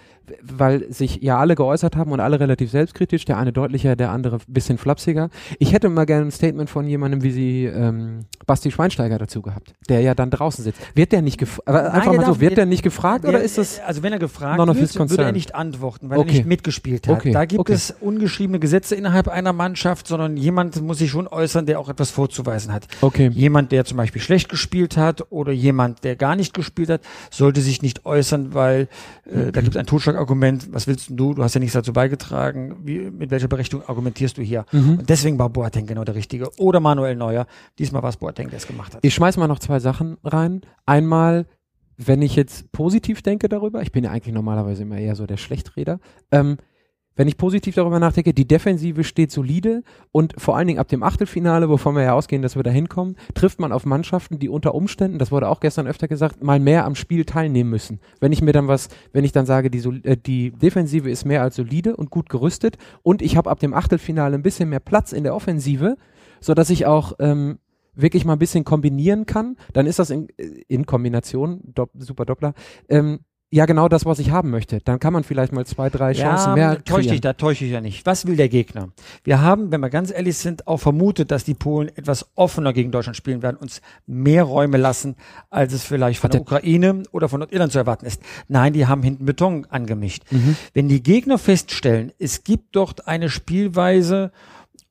weil 0.42 0.92
sich 0.92 1.20
ja 1.22 1.38
alle 1.38 1.54
geäußert 1.54 1.96
haben 1.96 2.12
und 2.12 2.20
alle 2.20 2.38
relativ 2.40 2.70
selbstkritisch, 2.70 3.24
der 3.24 3.38
eine 3.38 3.52
deutlicher, 3.52 3.96
der 3.96 4.10
andere 4.10 4.36
ein 4.36 4.40
bisschen 4.52 4.78
flapsiger. 4.78 5.30
Ich 5.58 5.72
hätte 5.72 5.88
mal 5.88 6.04
gerne 6.06 6.26
ein 6.26 6.30
Statement 6.30 6.70
von 6.70 6.86
jemandem 6.86 7.22
wie 7.22 7.30
sie 7.30 7.64
ähm, 7.66 8.20
Basti 8.46 8.70
Schweinsteiger 8.70 9.18
dazu 9.18 9.42
gehabt, 9.42 9.74
der 9.88 10.00
ja 10.00 10.14
dann 10.14 10.30
draußen 10.30 10.64
sitzt. 10.64 10.80
Wird 10.94 11.12
der 11.12 11.22
nicht 11.22 11.38
gefragt, 11.38 11.68
einfach 11.68 12.10
der 12.12 12.20
mal 12.20 12.26
so, 12.26 12.40
wird 12.40 12.56
der- 12.56 12.66
nicht 12.66 12.82
gefragt 12.82 13.24
oder 13.24 13.32
Der- 13.38 13.42
ist 13.42 13.58
das, 13.58 13.80
Also 13.80 14.02
wenn 14.02 14.12
er 14.12 14.18
gefragt 14.18 14.58
wird, 14.58 15.10
würde 15.10 15.22
er 15.24 15.32
nicht 15.32 15.54
antworten, 15.54 16.10
weil 16.10 16.18
Okay. 16.18 16.28
er 16.30 16.34
nicht 16.36 16.46
mitgespielt 16.46 17.08
hat. 17.08 17.16
Okay, 17.16 17.32
Da 17.32 17.44
gibt 17.44 17.60
okay. 17.60 17.72
es 17.72 17.94
ungeschriebene 18.00 18.58
Gesetze 18.58 18.94
innerhalb 18.94 19.28
einer 19.28 19.52
Mannschaft, 19.52 20.06
sondern 20.06 20.36
jemand 20.36 20.80
muss 20.82 20.98
sich 20.98 21.10
schon 21.10 21.26
äußern, 21.26 21.66
der 21.66 21.78
auch 21.80 21.88
etwas 21.88 22.10
vorzuweisen 22.10 22.72
hat. 22.72 22.86
okay. 23.00 23.30
Jemand, 23.32 23.72
der 23.72 23.84
zum 23.84 23.96
Beispiel 23.96 24.20
schlecht 24.22 24.48
gespielt 24.48 24.96
hat 24.96 25.26
oder 25.30 25.52
jemand, 25.52 26.04
der 26.04 26.16
gar 26.16 26.36
nicht 26.36 26.54
gespielt 26.54 26.88
hat, 26.90 27.00
sollte 27.30 27.60
sich 27.60 27.82
nicht 27.82 28.04
äußern, 28.06 28.54
weil 28.54 28.88
äh, 29.26 29.52
da 29.52 29.60
gibt 29.60 29.74
es 29.74 29.76
ein 29.76 29.86
Totschlagargument. 30.12 30.72
Was 30.72 30.86
willst 30.86 31.10
du? 31.10 31.34
Du 31.34 31.42
hast 31.42 31.54
ja 31.54 31.60
nichts 31.60 31.74
dazu 31.74 31.92
beigetragen. 31.92 32.76
Wie, 32.84 33.10
mit 33.10 33.30
welcher 33.30 33.48
Berechtigung 33.48 33.86
argumentierst 33.88 34.38
du 34.38 34.42
hier? 34.42 34.64
Mhm. 34.72 34.98
Und 35.00 35.10
deswegen 35.10 35.38
war 35.38 35.50
Boateng 35.50 35.86
genau 35.86 36.04
der 36.04 36.14
Richtige. 36.14 36.50
Oder 36.58 36.80
Manuel 36.80 37.16
Neuer. 37.16 37.46
Diesmal 37.78 38.02
war 38.02 38.10
es 38.10 38.16
Boateng, 38.16 38.50
der 38.50 38.58
es 38.58 38.66
gemacht 38.66 38.94
hat. 38.94 39.04
Ich 39.04 39.14
schmeiß 39.14 39.36
mal 39.36 39.48
noch 39.48 39.58
zwei 39.58 39.80
Sachen 39.80 40.16
rein. 40.24 40.62
Einmal, 40.86 41.46
wenn 41.96 42.22
ich 42.22 42.36
jetzt 42.36 42.72
positiv 42.72 43.22
denke 43.22 43.48
darüber, 43.48 43.82
ich 43.82 43.92
bin 43.92 44.04
ja 44.04 44.10
eigentlich 44.10 44.34
normalerweise 44.34 44.82
immer 44.82 44.98
eher 44.98 45.16
so 45.16 45.26
der 45.26 45.36
Schlechtreder, 45.36 46.00
ähm, 46.30 46.58
wenn 47.16 47.28
ich 47.28 47.36
positiv 47.36 47.74
darüber 47.74 47.98
nachdenke, 47.98 48.32
die 48.32 48.46
Defensive 48.46 49.04
steht 49.04 49.30
solide 49.30 49.82
und 50.10 50.34
vor 50.38 50.56
allen 50.56 50.66
Dingen 50.66 50.78
ab 50.78 50.88
dem 50.88 51.02
Achtelfinale, 51.02 51.68
wovon 51.68 51.94
wir 51.94 52.02
ja 52.02 52.14
ausgehen, 52.14 52.42
dass 52.42 52.56
wir 52.56 52.62
da 52.62 52.70
hinkommen, 52.70 53.16
trifft 53.34 53.60
man 53.60 53.72
auf 53.72 53.84
Mannschaften, 53.84 54.38
die 54.38 54.48
unter 54.48 54.74
Umständen, 54.74 55.18
das 55.18 55.30
wurde 55.30 55.48
auch 55.48 55.60
gestern 55.60 55.86
öfter 55.86 56.08
gesagt, 56.08 56.42
mal 56.42 56.60
mehr 56.60 56.84
am 56.84 56.94
Spiel 56.94 57.24
teilnehmen 57.24 57.70
müssen. 57.70 58.00
Wenn 58.20 58.32
ich 58.32 58.42
mir 58.42 58.52
dann 58.52 58.68
was, 58.68 58.88
wenn 59.12 59.24
ich 59.24 59.32
dann 59.32 59.46
sage, 59.46 59.70
die, 59.70 59.78
äh, 60.04 60.16
die 60.16 60.52
Defensive 60.52 61.10
ist 61.10 61.24
mehr 61.24 61.42
als 61.42 61.56
solide 61.56 61.96
und 61.96 62.10
gut 62.10 62.28
gerüstet 62.28 62.78
und 63.02 63.22
ich 63.22 63.36
habe 63.36 63.50
ab 63.50 63.60
dem 63.60 63.74
Achtelfinale 63.74 64.34
ein 64.34 64.42
bisschen 64.42 64.68
mehr 64.68 64.80
Platz 64.80 65.12
in 65.12 65.24
der 65.24 65.34
Offensive, 65.34 65.96
so 66.40 66.54
dass 66.54 66.70
ich 66.70 66.86
auch 66.86 67.14
ähm, 67.18 67.58
wirklich 67.94 68.24
mal 68.24 68.34
ein 68.34 68.38
bisschen 68.38 68.64
kombinieren 68.64 69.26
kann, 69.26 69.56
dann 69.72 69.86
ist 69.86 69.98
das 69.98 70.10
in, 70.10 70.28
in 70.68 70.86
Kombination, 70.86 71.60
Dop, 71.62 71.90
super 71.98 72.24
Doppler, 72.24 72.54
ähm, 72.88 73.20
ja 73.54 73.66
genau 73.66 73.86
das, 73.88 74.06
was 74.06 74.18
ich 74.18 74.30
haben 74.30 74.48
möchte. 74.50 74.80
Dann 74.80 74.98
kann 74.98 75.12
man 75.12 75.24
vielleicht 75.24 75.52
mal 75.52 75.66
zwei, 75.66 75.90
drei 75.90 76.14
Chancen 76.14 76.48
ja, 76.50 76.54
mehr 76.54 76.68
da 76.76 76.80
täusche 76.80 77.00
kreieren. 77.00 77.14
ich, 77.14 77.20
da 77.20 77.32
täusche 77.34 77.64
ich 77.66 77.70
ja 77.70 77.80
nicht. 77.82 78.06
Was 78.06 78.26
will 78.26 78.34
der 78.36 78.48
Gegner? 78.48 78.88
Wir 79.24 79.42
haben, 79.42 79.70
wenn 79.70 79.80
wir 79.80 79.90
ganz 79.90 80.10
ehrlich 80.10 80.38
sind, 80.38 80.66
auch 80.66 80.78
vermutet, 80.78 81.30
dass 81.30 81.44
die 81.44 81.52
Polen 81.52 81.88
etwas 81.94 82.26
offener 82.34 82.72
gegen 82.72 82.90
Deutschland 82.90 83.14
spielen 83.16 83.42
werden, 83.42 83.58
uns 83.58 83.82
mehr 84.06 84.44
Räume 84.44 84.78
lassen, 84.78 85.16
als 85.50 85.74
es 85.74 85.84
vielleicht 85.84 86.18
von 86.18 86.28
Hat 86.28 86.32
der 86.34 86.40
der- 86.40 86.46
Ukraine 86.58 87.02
oder 87.12 87.28
von 87.28 87.40
Nordirland 87.40 87.70
zu 87.72 87.78
erwarten 87.78 88.06
ist. 88.06 88.22
Nein, 88.48 88.72
die 88.72 88.86
haben 88.86 89.02
hinten 89.02 89.26
Beton 89.26 89.66
angemischt. 89.68 90.22
Mhm. 90.30 90.56
Wenn 90.72 90.88
die 90.88 91.02
Gegner 91.02 91.36
feststellen, 91.36 92.10
es 92.18 92.44
gibt 92.44 92.74
dort 92.74 93.06
eine 93.06 93.28
Spielweise, 93.28 94.32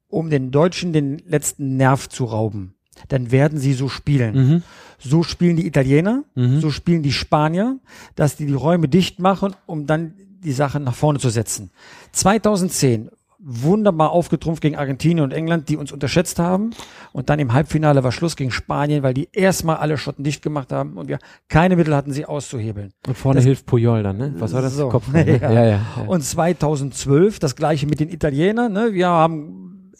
um 0.08 0.30
den 0.30 0.52
Deutschen 0.52 0.94
den 0.94 1.18
letzten 1.26 1.78
Nerv 1.78 2.10
zu 2.10 2.26
rauben, 2.26 2.76
dann 3.08 3.32
werden 3.32 3.58
sie 3.58 3.74
so 3.74 3.90
spielen. 3.90 4.36
Mhm. 4.36 4.64
So 5.04 5.24
spielen 5.24 5.56
die 5.58 5.66
Italiener, 5.68 6.24
so 6.36 6.70
spielen 6.70 7.02
die 7.04 7.12
Spanier, 7.12 7.80
dass 8.16 8.36
die 8.36 8.46
die 8.46 8.54
Räume 8.54 8.88
dicht 8.88 9.20
machen, 9.20 9.56
um 9.66 9.86
dann 9.88 10.14
die 10.44 10.52
Sachen 10.54 10.84
nach 10.84 10.96
vorne 10.96 11.20
zu 11.20 11.30
setzen. 11.30 11.72
2010 12.12 13.10
wunderbar 13.44 14.12
aufgetrumpft 14.12 14.62
gegen 14.62 14.76
Argentinien 14.76 15.24
und 15.24 15.32
England, 15.34 15.68
die 15.68 15.76
uns 15.76 15.92
unterschätzt 15.92 16.38
haben. 16.38 16.70
Und 17.12 17.30
dann 17.32 17.40
im 17.40 17.54
Halbfinale 17.54 18.04
war 18.04 18.12
Schluss 18.12 18.36
gegen 18.36 18.52
Spanien, 18.52 19.02
weil 19.02 19.16
die 19.16 19.30
erstmal 19.32 19.78
alle 19.78 19.98
Schotten 19.98 20.24
dicht 20.24 20.44
gemacht 20.44 20.72
haben 20.72 20.96
und 20.98 21.08
wir 21.08 21.18
keine 21.50 21.76
Mittel 21.76 21.96
hatten, 21.96 22.12
sie 22.14 22.26
auszuhebeln. 22.26 22.92
Und 23.08 23.18
vorne 23.18 23.38
Das- 23.38 23.46
hilft 23.46 23.66
Puyol 23.66 24.04
dann, 24.04 24.18
ne? 24.18 24.36
Was 24.38 24.54
war 24.54 24.62
das? 24.62 24.76
So. 24.76 24.90
Kopf, 24.90 25.12
ne? 25.12 25.28
ja. 25.28 25.38
Ja, 25.42 25.52
ja, 25.52 25.66
ja. 25.66 25.82
Und 26.06 26.24
2012 26.24 27.40
das 27.40 27.56
gleiche 27.56 27.88
mit 27.88 28.00
den 28.00 28.10
Italienern. 28.10 28.72
Ne? 28.74 28.94
Wir 28.94 29.08
haben 29.08 29.92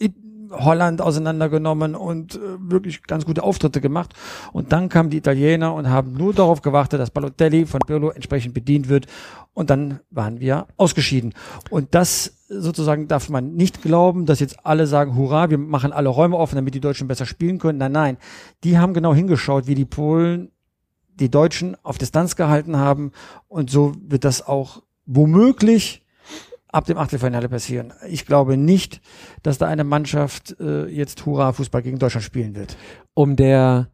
Holland 0.52 1.00
auseinandergenommen 1.00 1.94
und 1.94 2.36
äh, 2.36 2.38
wirklich 2.58 3.02
ganz 3.04 3.24
gute 3.24 3.42
Auftritte 3.42 3.80
gemacht. 3.80 4.14
Und 4.52 4.72
dann 4.72 4.88
kamen 4.88 5.10
die 5.10 5.16
Italiener 5.16 5.74
und 5.74 5.88
haben 5.88 6.12
nur 6.12 6.32
darauf 6.32 6.62
gewartet, 6.62 7.00
dass 7.00 7.10
Balotelli 7.10 7.66
von 7.66 7.80
Pirlo 7.86 8.10
entsprechend 8.10 8.54
bedient 8.54 8.88
wird. 8.88 9.06
Und 9.54 9.70
dann 9.70 10.00
waren 10.10 10.40
wir 10.40 10.66
ausgeschieden. 10.76 11.34
Und 11.70 11.94
das 11.94 12.34
sozusagen 12.48 13.08
darf 13.08 13.28
man 13.28 13.54
nicht 13.54 13.82
glauben, 13.82 14.26
dass 14.26 14.40
jetzt 14.40 14.64
alle 14.64 14.86
sagen, 14.86 15.16
hurra, 15.16 15.50
wir 15.50 15.58
machen 15.58 15.92
alle 15.92 16.08
Räume 16.08 16.36
offen, 16.36 16.56
damit 16.56 16.74
die 16.74 16.80
Deutschen 16.80 17.08
besser 17.08 17.26
spielen 17.26 17.58
können. 17.58 17.78
Nein, 17.78 17.92
nein. 17.92 18.16
Die 18.64 18.78
haben 18.78 18.94
genau 18.94 19.14
hingeschaut, 19.14 19.66
wie 19.66 19.74
die 19.74 19.84
Polen 19.84 20.50
die 21.14 21.30
Deutschen 21.30 21.76
auf 21.82 21.98
Distanz 21.98 22.36
gehalten 22.36 22.76
haben. 22.76 23.12
Und 23.48 23.70
so 23.70 23.92
wird 24.00 24.24
das 24.24 24.46
auch 24.46 24.82
womöglich 25.04 26.01
ab 26.72 26.86
dem 26.86 26.98
Achtelfinale 26.98 27.48
passieren. 27.48 27.92
Ich 28.08 28.26
glaube 28.26 28.56
nicht, 28.56 29.00
dass 29.42 29.58
da 29.58 29.68
eine 29.68 29.84
Mannschaft 29.84 30.56
äh, 30.58 30.86
jetzt 30.86 31.24
Hurra-Fußball 31.24 31.82
gegen 31.82 31.98
Deutschland 31.98 32.24
spielen 32.24 32.56
wird. 32.56 32.76
um 33.14 33.36
der 33.36 33.90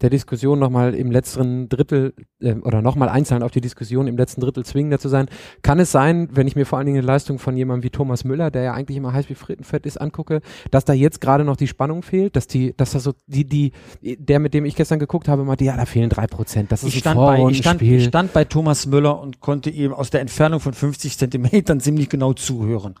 der 0.00 0.10
Diskussion 0.10 0.58
nochmal 0.58 0.94
im 0.94 1.10
letzten 1.10 1.68
Drittel 1.68 2.14
äh, 2.40 2.54
oder 2.54 2.82
nochmal 2.82 3.08
einzahlen 3.08 3.42
auf 3.42 3.50
die 3.50 3.60
Diskussion 3.60 4.06
im 4.06 4.16
letzten 4.16 4.40
Drittel 4.40 4.64
zwingender 4.64 4.98
zu 4.98 5.08
sein, 5.08 5.26
kann 5.62 5.78
es 5.78 5.92
sein, 5.92 6.28
wenn 6.32 6.46
ich 6.46 6.56
mir 6.56 6.66
vor 6.66 6.78
allen 6.78 6.86
Dingen 6.86 6.98
eine 6.98 7.06
Leistung 7.06 7.38
von 7.38 7.56
jemandem 7.56 7.84
wie 7.84 7.90
Thomas 7.90 8.24
Müller, 8.24 8.50
der 8.50 8.62
ja 8.62 8.74
eigentlich 8.74 8.96
immer 8.96 9.12
heiß 9.12 9.28
wie 9.28 9.34
Frittenfett 9.34 9.86
ist, 9.86 10.00
angucke, 10.00 10.40
dass 10.70 10.84
da 10.84 10.92
jetzt 10.92 11.20
gerade 11.20 11.44
noch 11.44 11.56
die 11.56 11.66
Spannung 11.66 12.02
fehlt, 12.02 12.36
dass 12.36 12.46
die, 12.46 12.74
dass 12.76 12.92
da 12.92 13.00
so 13.00 13.12
die, 13.26 13.44
die, 13.44 13.72
der 14.02 14.38
mit 14.38 14.54
dem 14.54 14.64
ich 14.64 14.76
gestern 14.76 14.98
geguckt 14.98 15.28
habe, 15.28 15.44
meinte, 15.44 15.64
ja, 15.64 15.76
da 15.76 15.86
fehlen 15.86 16.10
drei 16.10 16.26
Prozent. 16.26 16.72
Das 16.72 16.82
ist 16.82 16.94
Ich 16.94 17.00
stand, 17.00 17.18
bei, 17.18 17.44
ich, 17.48 17.58
stand, 17.58 17.82
ich 17.82 18.04
stand 18.04 18.32
bei 18.32 18.44
Thomas 18.44 18.86
Müller 18.86 19.20
und 19.20 19.40
konnte 19.40 19.70
ihm 19.70 19.92
aus 19.92 20.10
der 20.10 20.20
Entfernung 20.20 20.60
von 20.60 20.72
50 20.72 21.18
Zentimetern 21.18 21.80
ziemlich 21.80 22.08
genau 22.08 22.32
zuhören. 22.32 22.94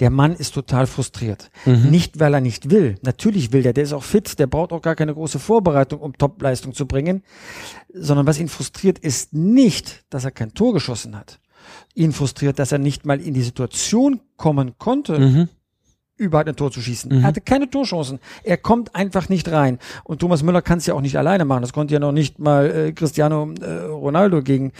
Der 0.00 0.10
Mann 0.10 0.34
ist 0.34 0.54
total 0.54 0.86
frustriert. 0.86 1.50
Mhm. 1.64 1.90
Nicht, 1.90 2.20
weil 2.20 2.34
er 2.34 2.40
nicht 2.40 2.70
will. 2.70 2.96
Natürlich 3.02 3.52
will 3.52 3.62
der, 3.62 3.72
der 3.72 3.84
ist 3.84 3.92
auch 3.92 4.02
fit, 4.02 4.38
der 4.38 4.46
braucht 4.46 4.72
auch 4.72 4.82
gar 4.82 4.94
keine 4.94 5.14
große 5.14 5.38
Vorbereitung, 5.38 6.00
um 6.00 6.16
Topleistung 6.42 6.74
zu 6.74 6.86
bringen. 6.86 7.22
Sondern 7.94 8.26
was 8.26 8.38
ihn 8.38 8.48
frustriert, 8.48 8.98
ist 8.98 9.32
nicht, 9.32 10.04
dass 10.10 10.24
er 10.24 10.30
kein 10.30 10.54
Tor 10.54 10.72
geschossen 10.74 11.16
hat. 11.16 11.38
Ihn 11.94 12.12
frustriert, 12.12 12.58
dass 12.58 12.72
er 12.72 12.78
nicht 12.78 13.06
mal 13.06 13.20
in 13.20 13.34
die 13.34 13.42
Situation 13.42 14.20
kommen 14.36 14.76
konnte, 14.78 15.18
Mhm. 15.18 15.48
überhaupt 16.16 16.48
ein 16.48 16.56
Tor 16.56 16.70
zu 16.70 16.80
schießen. 16.80 17.10
Mhm. 17.12 17.18
Er 17.22 17.26
hatte 17.28 17.40
keine 17.40 17.68
Torchancen. 17.70 18.18
Er 18.44 18.56
kommt 18.56 18.94
einfach 18.94 19.28
nicht 19.28 19.50
rein. 19.50 19.78
Und 20.04 20.20
Thomas 20.20 20.42
Müller 20.42 20.62
kann 20.62 20.78
es 20.78 20.86
ja 20.86 20.94
auch 20.94 21.00
nicht 21.00 21.16
alleine 21.16 21.44
machen. 21.44 21.62
Das 21.62 21.72
konnte 21.72 21.94
ja 21.94 22.00
noch 22.00 22.12
nicht 22.12 22.38
mal 22.38 22.70
äh, 22.70 22.92
Cristiano 22.92 23.52
äh, 23.60 23.84
Ronaldo 23.84 24.42
gegen 24.42 24.72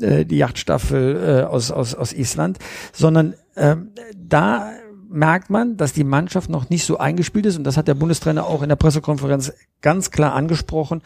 äh, 0.00 0.24
die 0.24 0.38
Yachtstaffel 0.38 1.42
äh, 1.42 1.42
aus, 1.44 1.70
aus, 1.70 1.94
aus 1.94 2.12
Island, 2.12 2.58
sondern 2.92 3.34
ähm, 3.56 3.90
da 4.16 4.70
merkt 5.08 5.50
man, 5.50 5.76
dass 5.76 5.92
die 5.92 6.04
Mannschaft 6.04 6.50
noch 6.50 6.70
nicht 6.70 6.84
so 6.84 6.98
eingespielt 6.98 7.46
ist. 7.46 7.56
Und 7.56 7.64
das 7.64 7.76
hat 7.76 7.88
der 7.88 7.94
Bundestrainer 7.94 8.46
auch 8.46 8.62
in 8.62 8.68
der 8.68 8.76
Pressekonferenz 8.76 9.52
ganz 9.80 10.10
klar 10.10 10.34
angesprochen, 10.34 11.02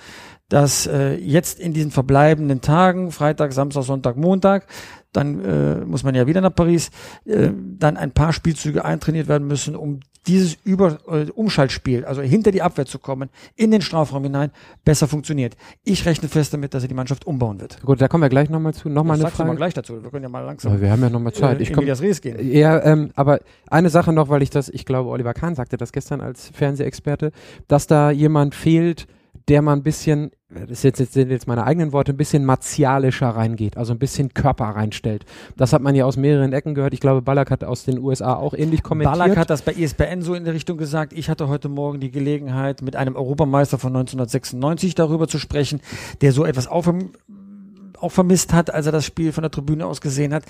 dass 0.48 0.86
äh, 0.86 1.14
jetzt 1.14 1.60
in 1.60 1.72
diesen 1.72 1.90
verbleibenden 1.90 2.60
Tagen, 2.60 3.10
Freitag, 3.10 3.52
Samstag, 3.52 3.84
Sonntag, 3.84 4.16
Montag, 4.16 4.66
dann 5.12 5.44
äh, 5.44 5.84
muss 5.84 6.04
man 6.04 6.14
ja 6.14 6.26
wieder 6.26 6.40
nach 6.40 6.54
Paris, 6.54 6.90
äh, 7.24 7.50
dann 7.54 7.96
ein 7.96 8.12
paar 8.12 8.32
Spielzüge 8.32 8.84
eintrainiert 8.84 9.28
werden 9.28 9.46
müssen, 9.46 9.76
um 9.76 10.00
dieses 10.26 10.56
Über 10.64 10.98
äh, 11.08 11.30
Umschaltspiel, 11.30 12.04
also 12.04 12.22
hinter 12.22 12.50
die 12.52 12.62
Abwehr 12.62 12.86
zu 12.86 12.98
kommen, 12.98 13.28
in 13.56 13.70
den 13.70 13.80
Strafraum 13.82 14.22
hinein, 14.22 14.50
besser 14.84 15.08
funktioniert. 15.08 15.56
Ich 15.84 16.06
rechne 16.06 16.28
fest 16.28 16.52
damit, 16.54 16.74
dass 16.74 16.82
er 16.84 16.88
die 16.88 16.94
Mannschaft 16.94 17.26
umbauen 17.26 17.60
wird. 17.60 17.80
Gut, 17.82 18.00
da 18.00 18.08
kommen 18.08 18.22
wir 18.22 18.28
gleich 18.28 18.48
nochmal 18.48 18.74
zu. 18.74 18.88
Nochmal 18.88 19.14
eine 19.16 19.24
du 19.24 19.30
mal 19.30 19.46
Frage. 19.46 19.56
gleich 19.56 19.74
dazu. 19.74 20.02
Wir 20.02 20.10
können 20.10 20.22
ja 20.22 20.28
mal 20.28 20.40
langsam 20.44 20.72
Aber 20.72 20.80
wir 20.80 20.90
haben 20.90 21.02
ja 21.02 21.10
nochmal 21.10 21.32
Zeit. 21.32 21.58
äh, 21.58 21.62
Ich 21.62 21.70
in 21.70 21.74
komme 21.74 21.88
Res 21.88 22.20
gehen. 22.20 22.38
Ja, 22.52 22.82
ähm, 22.84 23.10
aber 23.14 23.40
eine 23.68 23.90
Sache 23.90 24.12
noch, 24.12 24.28
weil 24.28 24.42
ich 24.42 24.50
das, 24.50 24.68
ich 24.68 24.84
glaube, 24.84 25.10
Oliver 25.10 25.34
Kahn 25.34 25.54
sagte 25.54 25.76
das 25.76 25.92
gestern 25.92 26.20
als 26.20 26.50
Fernsehexperte, 26.54 27.32
dass 27.68 27.86
da 27.86 28.10
jemand 28.10 28.54
fehlt, 28.54 29.06
der 29.48 29.62
mal 29.62 29.72
ein 29.72 29.82
bisschen, 29.82 30.30
das 30.48 30.82
jetzt, 30.82 31.00
jetzt 31.00 31.14
sind 31.14 31.30
jetzt 31.30 31.46
meine 31.46 31.64
eigenen 31.64 31.92
Worte, 31.92 32.12
ein 32.12 32.16
bisschen 32.16 32.44
martialischer 32.44 33.28
reingeht, 33.28 33.76
also 33.76 33.92
ein 33.92 33.98
bisschen 33.98 34.34
Körper 34.34 34.64
reinstellt. 34.64 35.24
Das 35.56 35.72
hat 35.72 35.82
man 35.82 35.94
ja 35.94 36.04
aus 36.04 36.16
mehreren 36.16 36.52
Ecken 36.52 36.74
gehört. 36.74 36.94
Ich 36.94 37.00
glaube, 37.00 37.22
Ballack 37.22 37.50
hat 37.50 37.64
aus 37.64 37.84
den 37.84 37.98
USA 37.98 38.34
auch 38.34 38.54
ähnlich 38.54 38.82
kommentiert. 38.82 39.18
Ballack 39.18 39.36
hat 39.36 39.50
das 39.50 39.62
bei 39.62 39.72
ESPN 39.72 40.22
so 40.22 40.34
in 40.34 40.44
der 40.44 40.54
Richtung 40.54 40.76
gesagt. 40.78 41.12
Ich 41.12 41.28
hatte 41.28 41.48
heute 41.48 41.68
Morgen 41.68 42.00
die 42.00 42.10
Gelegenheit, 42.10 42.82
mit 42.82 42.96
einem 42.96 43.16
Europameister 43.16 43.78
von 43.78 43.96
1996 43.96 44.94
darüber 44.94 45.28
zu 45.28 45.38
sprechen, 45.38 45.80
der 46.20 46.32
so 46.32 46.44
etwas 46.44 46.68
verm- 46.68 47.10
auch 48.02 48.12
vermisst 48.12 48.52
hat, 48.52 48.72
als 48.72 48.86
er 48.86 48.92
das 48.92 49.04
Spiel 49.04 49.32
von 49.32 49.42
der 49.42 49.50
Tribüne 49.50 49.86
aus 49.86 50.00
gesehen 50.00 50.34
hat. 50.34 50.44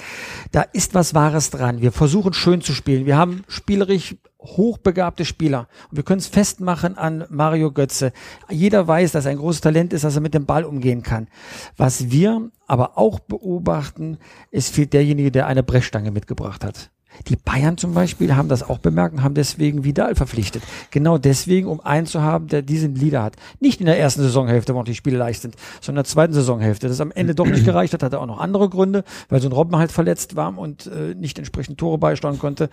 Da 0.50 0.62
ist 0.62 0.94
was 0.94 1.14
Wahres 1.14 1.50
dran. 1.50 1.80
Wir 1.80 1.92
versuchen 1.92 2.32
schön 2.32 2.60
zu 2.60 2.72
spielen. 2.72 3.06
Wir 3.06 3.16
haben 3.16 3.44
spielerisch 3.48 4.16
hochbegabte 4.40 5.24
Spieler. 5.24 5.68
Und 5.90 5.96
wir 5.96 6.04
können 6.04 6.18
es 6.18 6.26
festmachen 6.26 6.98
an 6.98 7.24
Mario 7.28 7.70
Götze. 7.70 8.12
Jeder 8.50 8.86
weiß, 8.86 9.12
dass 9.12 9.24
er 9.24 9.30
ein 9.30 9.38
großes 9.38 9.60
Talent 9.60 9.92
ist, 9.92 10.04
dass 10.04 10.16
er 10.16 10.20
mit 10.20 10.34
dem 10.34 10.46
Ball 10.46 10.64
umgehen 10.64 11.02
kann. 11.02 11.28
Was 11.76 12.10
wir 12.10 12.50
aber 12.66 12.98
auch 12.98 13.20
beobachten, 13.20 14.18
es 14.50 14.68
fehlt 14.68 14.92
derjenige, 14.92 15.30
der 15.30 15.46
eine 15.46 15.62
Brechstange 15.62 16.10
mitgebracht 16.10 16.64
hat. 16.64 16.90
Die 17.28 17.36
Bayern 17.36 17.78
zum 17.78 17.94
Beispiel 17.94 18.34
haben 18.34 18.48
das 18.48 18.68
auch 18.68 18.78
bemerkt 18.78 19.14
und 19.14 19.22
haben 19.22 19.34
deswegen 19.34 19.84
Vidal 19.84 20.14
verpflichtet. 20.14 20.62
Genau 20.90 21.18
deswegen, 21.18 21.68
um 21.68 21.80
einen 21.80 22.06
zu 22.06 22.22
haben, 22.22 22.48
der 22.48 22.62
diesen 22.62 22.94
Leader 22.94 23.22
hat. 23.22 23.36
Nicht 23.60 23.80
in 23.80 23.86
der 23.86 23.98
ersten 23.98 24.22
Saisonhälfte, 24.22 24.74
wo 24.74 24.78
noch 24.78 24.84
die 24.84 24.94
Spiele 24.94 25.18
leicht 25.18 25.42
sind, 25.42 25.54
sondern 25.80 26.02
in 26.02 26.04
der 26.04 26.10
zweiten 26.10 26.32
Saisonhälfte. 26.32 26.88
Das 26.88 27.00
am 27.00 27.12
Ende 27.12 27.34
doch 27.34 27.46
nicht 27.46 27.64
gereicht 27.64 27.94
hat, 27.94 28.02
hatte 28.02 28.20
auch 28.20 28.26
noch 28.26 28.40
andere 28.40 28.68
Gründe, 28.68 29.04
weil 29.28 29.40
so 29.40 29.48
ein 29.48 29.52
Robben 29.52 29.76
halt 29.76 29.92
verletzt 29.92 30.36
war 30.36 30.56
und 30.56 30.86
äh, 30.86 31.14
nicht 31.14 31.38
entsprechend 31.38 31.78
Tore 31.78 31.98
beisteuern 31.98 32.38
konnte. 32.38 32.68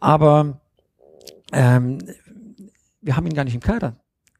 Aber 0.00 0.60
ähm, 1.52 1.98
wir 3.00 3.16
haben 3.16 3.26
ihn 3.26 3.34
gar 3.34 3.44
nicht 3.44 3.54
im 3.54 3.60
Kader, 3.60 3.96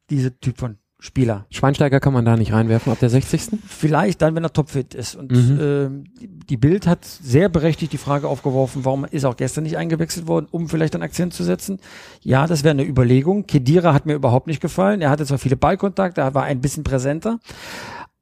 diese 0.09 0.37
Typ 0.39 0.57
von 0.57 0.77
Spieler. 1.05 1.45
Schweinsteiger 1.51 1.99
kann 1.99 2.13
man 2.13 2.25
da 2.25 2.35
nicht 2.35 2.51
reinwerfen 2.51 2.91
ab 2.91 2.99
der 2.99 3.09
60. 3.09 3.59
Vielleicht 3.67 4.21
dann, 4.21 4.33
wenn 4.35 4.43
er 4.43 4.51
topfit 4.51 4.93
ist. 4.95 5.15
Und 5.15 5.31
Mhm. 5.31 5.59
ähm, 5.61 6.03
die- 6.49 6.57
Bild 6.57 6.87
hat 6.87 7.05
sehr 7.05 7.47
berechtigt 7.47 7.93
die 7.93 7.97
Frage 7.99 8.27
aufgeworfen, 8.27 8.85
warum 8.85 9.05
ist 9.05 9.23
auch 9.25 9.37
gestern 9.37 9.63
nicht 9.65 9.77
eingewechselt 9.77 10.27
worden, 10.27 10.47
um 10.49 10.67
vielleicht 10.67 10.95
einen 10.95 11.03
Akzent 11.03 11.33
zu 11.33 11.43
setzen. 11.43 11.79
Ja, 12.21 12.47
das 12.47 12.63
wäre 12.63 12.71
eine 12.71 12.83
Überlegung. 12.85 13.45
Kedira 13.45 13.93
hat 13.93 14.05
mir 14.07 14.13
überhaupt 14.15 14.47
nicht 14.47 14.61
gefallen. 14.61 15.01
Er 15.01 15.11
hatte 15.11 15.25
zwar 15.25 15.37
viele 15.37 15.57
Ballkontakte, 15.57 16.21
er 16.21 16.33
war 16.33 16.43
ein 16.43 16.59
bisschen 16.61 16.83
präsenter. 16.83 17.39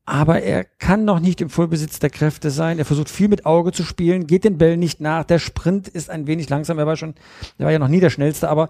Aber 0.05 0.41
er 0.41 0.65
kann 0.65 1.05
noch 1.05 1.21
nicht 1.21 1.39
im 1.39 1.49
Vollbesitz 1.49 1.99
der 1.99 2.09
Kräfte 2.09 2.51
sein. 2.51 2.77
Er 2.77 2.83
versucht 2.83 3.09
viel 3.09 3.29
mit 3.29 3.45
Auge 3.45 3.71
zu 3.71 3.83
spielen, 3.83 4.27
geht 4.27 4.43
den 4.43 4.57
Bällen 4.57 4.79
nicht 4.79 4.99
nach. 4.99 5.23
Der 5.23 5.39
Sprint 5.39 5.87
ist 5.87 6.09
ein 6.09 6.27
wenig 6.27 6.49
langsam. 6.49 6.77
Er 6.77 6.85
war 6.85 6.97
schon, 6.97 7.15
er 7.57 7.65
war 7.65 7.71
ja 7.71 7.79
noch 7.79 7.87
nie 7.87 8.01
der 8.01 8.09
schnellste, 8.09 8.49
aber 8.49 8.67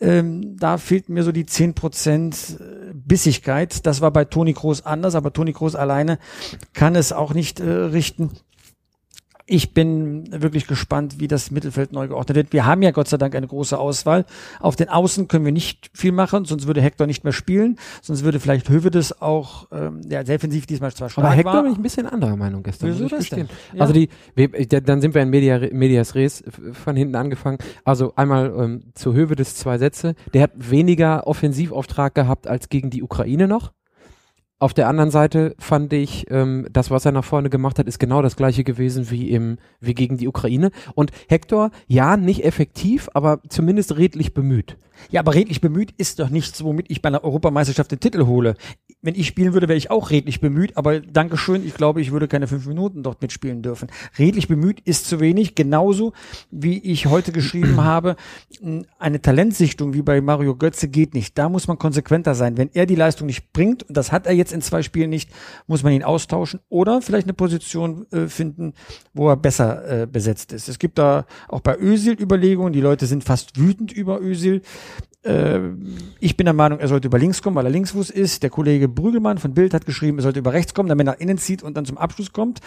ähm, 0.00 0.56
da 0.56 0.78
fehlt 0.78 1.08
mir 1.08 1.24
so 1.24 1.32
die 1.32 1.44
10% 1.44 2.60
Bissigkeit. 2.94 3.84
Das 3.84 4.00
war 4.00 4.12
bei 4.12 4.24
Toni 4.24 4.54
Kroos 4.54 4.86
anders, 4.86 5.16
aber 5.16 5.32
Toni 5.32 5.52
Kroos 5.52 5.74
alleine 5.74 6.20
kann 6.72 6.94
es 6.94 7.12
auch 7.12 7.34
nicht 7.34 7.58
äh, 7.58 7.68
richten. 7.68 8.30
Ich 9.48 9.74
bin 9.74 10.24
wirklich 10.42 10.66
gespannt, 10.66 11.20
wie 11.20 11.28
das 11.28 11.52
Mittelfeld 11.52 11.92
neu 11.92 12.08
geordnet 12.08 12.34
wird. 12.36 12.52
Wir 12.52 12.66
haben 12.66 12.82
ja 12.82 12.90
Gott 12.90 13.06
sei 13.06 13.16
Dank 13.16 13.36
eine 13.36 13.46
große 13.46 13.78
Auswahl. 13.78 14.24
Auf 14.58 14.74
den 14.74 14.88
Außen 14.88 15.28
können 15.28 15.44
wir 15.44 15.52
nicht 15.52 15.88
viel 15.94 16.10
machen, 16.10 16.44
sonst 16.44 16.66
würde 16.66 16.82
Hector 16.82 17.06
nicht 17.06 17.22
mehr 17.22 17.32
spielen. 17.32 17.78
Sonst 18.02 18.24
würde 18.24 18.40
vielleicht 18.40 18.68
Hövedes 18.68 19.22
auch, 19.22 19.68
ähm, 19.70 20.00
ja, 20.08 20.24
defensiv 20.24 20.66
diesmal 20.66 20.92
zwar 20.92 21.10
stark 21.10 21.24
Aber 21.24 21.34
Hector 21.34 21.54
war. 21.54 21.62
bin 21.62 21.72
ich 21.72 21.78
ein 21.78 21.82
bisschen 21.82 22.06
anderer 22.08 22.34
Meinung 22.34 22.64
gestern. 22.64 22.88
Wieso 22.88 23.06
das 23.06 23.28
denn? 23.28 23.48
Ja. 23.72 23.82
Also 23.82 23.92
die, 23.92 24.08
wir, 24.34 24.48
dann 24.66 25.00
sind 25.00 25.14
wir 25.14 25.22
in 25.22 25.30
Media, 25.30 25.60
Medias 25.70 26.16
Res 26.16 26.42
von 26.72 26.96
hinten 26.96 27.14
angefangen. 27.14 27.58
Also 27.84 28.14
einmal 28.16 28.52
ähm, 28.58 28.82
zu 28.94 29.14
Höhe 29.14 29.26
des 29.36 29.54
zwei 29.54 29.78
Sätze. 29.78 30.16
Der 30.34 30.42
hat 30.42 30.52
weniger 30.56 31.26
Offensivauftrag 31.28 32.16
gehabt 32.16 32.48
als 32.48 32.68
gegen 32.68 32.90
die 32.90 33.02
Ukraine 33.02 33.46
noch. 33.46 33.72
Auf 34.58 34.72
der 34.72 34.88
anderen 34.88 35.10
Seite 35.10 35.54
fand 35.58 35.92
ich, 35.92 36.30
ähm, 36.30 36.66
das, 36.72 36.90
was 36.90 37.04
er 37.04 37.12
nach 37.12 37.24
vorne 37.26 37.50
gemacht 37.50 37.78
hat, 37.78 37.86
ist 37.86 37.98
genau 37.98 38.22
das 38.22 38.36
gleiche 38.36 38.64
gewesen 38.64 39.10
wie 39.10 39.30
im, 39.30 39.58
wie 39.80 39.92
gegen 39.92 40.16
die 40.16 40.28
Ukraine. 40.28 40.70
Und 40.94 41.10
Hector, 41.28 41.70
ja, 41.86 42.16
nicht 42.16 42.42
effektiv, 42.42 43.10
aber 43.12 43.40
zumindest 43.50 43.98
redlich 43.98 44.32
bemüht. 44.32 44.78
Ja, 45.10 45.20
aber 45.20 45.34
redlich 45.34 45.60
bemüht 45.60 45.92
ist 45.98 46.20
doch 46.20 46.30
nichts, 46.30 46.64
womit 46.64 46.90
ich 46.90 47.02
bei 47.02 47.08
einer 47.08 47.22
Europameisterschaft 47.22 47.90
den 47.90 48.00
Titel 48.00 48.24
hole. 48.24 48.54
Wenn 49.06 49.14
ich 49.14 49.28
spielen 49.28 49.52
würde, 49.52 49.68
wäre 49.68 49.76
ich 49.76 49.92
auch 49.92 50.10
redlich 50.10 50.40
bemüht, 50.40 50.76
aber 50.76 50.98
Dankeschön, 50.98 51.64
ich 51.64 51.74
glaube, 51.74 52.00
ich 52.00 52.10
würde 52.10 52.26
keine 52.26 52.48
fünf 52.48 52.66
Minuten 52.66 53.04
dort 53.04 53.22
mitspielen 53.22 53.62
dürfen. 53.62 53.88
Redlich 54.18 54.48
bemüht 54.48 54.80
ist 54.80 55.06
zu 55.06 55.20
wenig, 55.20 55.54
genauso 55.54 56.12
wie 56.50 56.78
ich 56.78 57.06
heute 57.06 57.30
geschrieben 57.30 57.76
habe, 57.84 58.16
eine 58.98 59.22
Talentsichtung 59.22 59.94
wie 59.94 60.02
bei 60.02 60.20
Mario 60.20 60.56
Götze 60.56 60.88
geht 60.88 61.14
nicht. 61.14 61.38
Da 61.38 61.48
muss 61.48 61.68
man 61.68 61.78
konsequenter 61.78 62.34
sein. 62.34 62.56
Wenn 62.56 62.68
er 62.74 62.84
die 62.84 62.96
Leistung 62.96 63.28
nicht 63.28 63.52
bringt, 63.52 63.84
und 63.84 63.96
das 63.96 64.10
hat 64.10 64.26
er 64.26 64.32
jetzt 64.32 64.52
in 64.52 64.60
zwei 64.60 64.82
Spielen 64.82 65.10
nicht, 65.10 65.30
muss 65.68 65.84
man 65.84 65.92
ihn 65.92 66.02
austauschen 66.02 66.58
oder 66.68 67.00
vielleicht 67.00 67.28
eine 67.28 67.34
Position 67.34 68.06
äh, 68.10 68.26
finden, 68.26 68.74
wo 69.14 69.28
er 69.28 69.36
besser 69.36 70.02
äh, 70.02 70.06
besetzt 70.08 70.52
ist. 70.52 70.68
Es 70.68 70.80
gibt 70.80 70.98
da 70.98 71.26
auch 71.46 71.60
bei 71.60 71.78
Özil 71.78 72.20
Überlegungen, 72.20 72.72
die 72.72 72.80
Leute 72.80 73.06
sind 73.06 73.22
fast 73.22 73.56
wütend 73.56 73.92
über 73.92 74.20
Özil. 74.20 74.62
Äh, 75.26 75.60
ich 76.20 76.36
bin 76.36 76.44
der 76.44 76.54
Meinung, 76.54 76.78
er 76.78 76.88
sollte 76.88 77.08
über 77.08 77.18
links 77.18 77.42
kommen, 77.42 77.56
weil 77.56 77.66
er 77.66 77.70
Linksfuß 77.70 78.10
ist. 78.10 78.42
Der 78.42 78.50
Kollege 78.50 78.88
Brügelmann 78.88 79.38
von 79.38 79.54
Bild 79.54 79.74
hat 79.74 79.86
geschrieben, 79.86 80.18
er 80.18 80.22
sollte 80.22 80.38
über 80.38 80.52
rechts 80.52 80.74
kommen, 80.74 80.88
damit 80.88 81.06
er 81.06 81.12
nach 81.12 81.20
innen 81.20 81.38
zieht 81.38 81.62
und 81.62 81.76
dann 81.76 81.84
zum 81.84 81.98
Abschluss 81.98 82.32
kommt, 82.32 82.60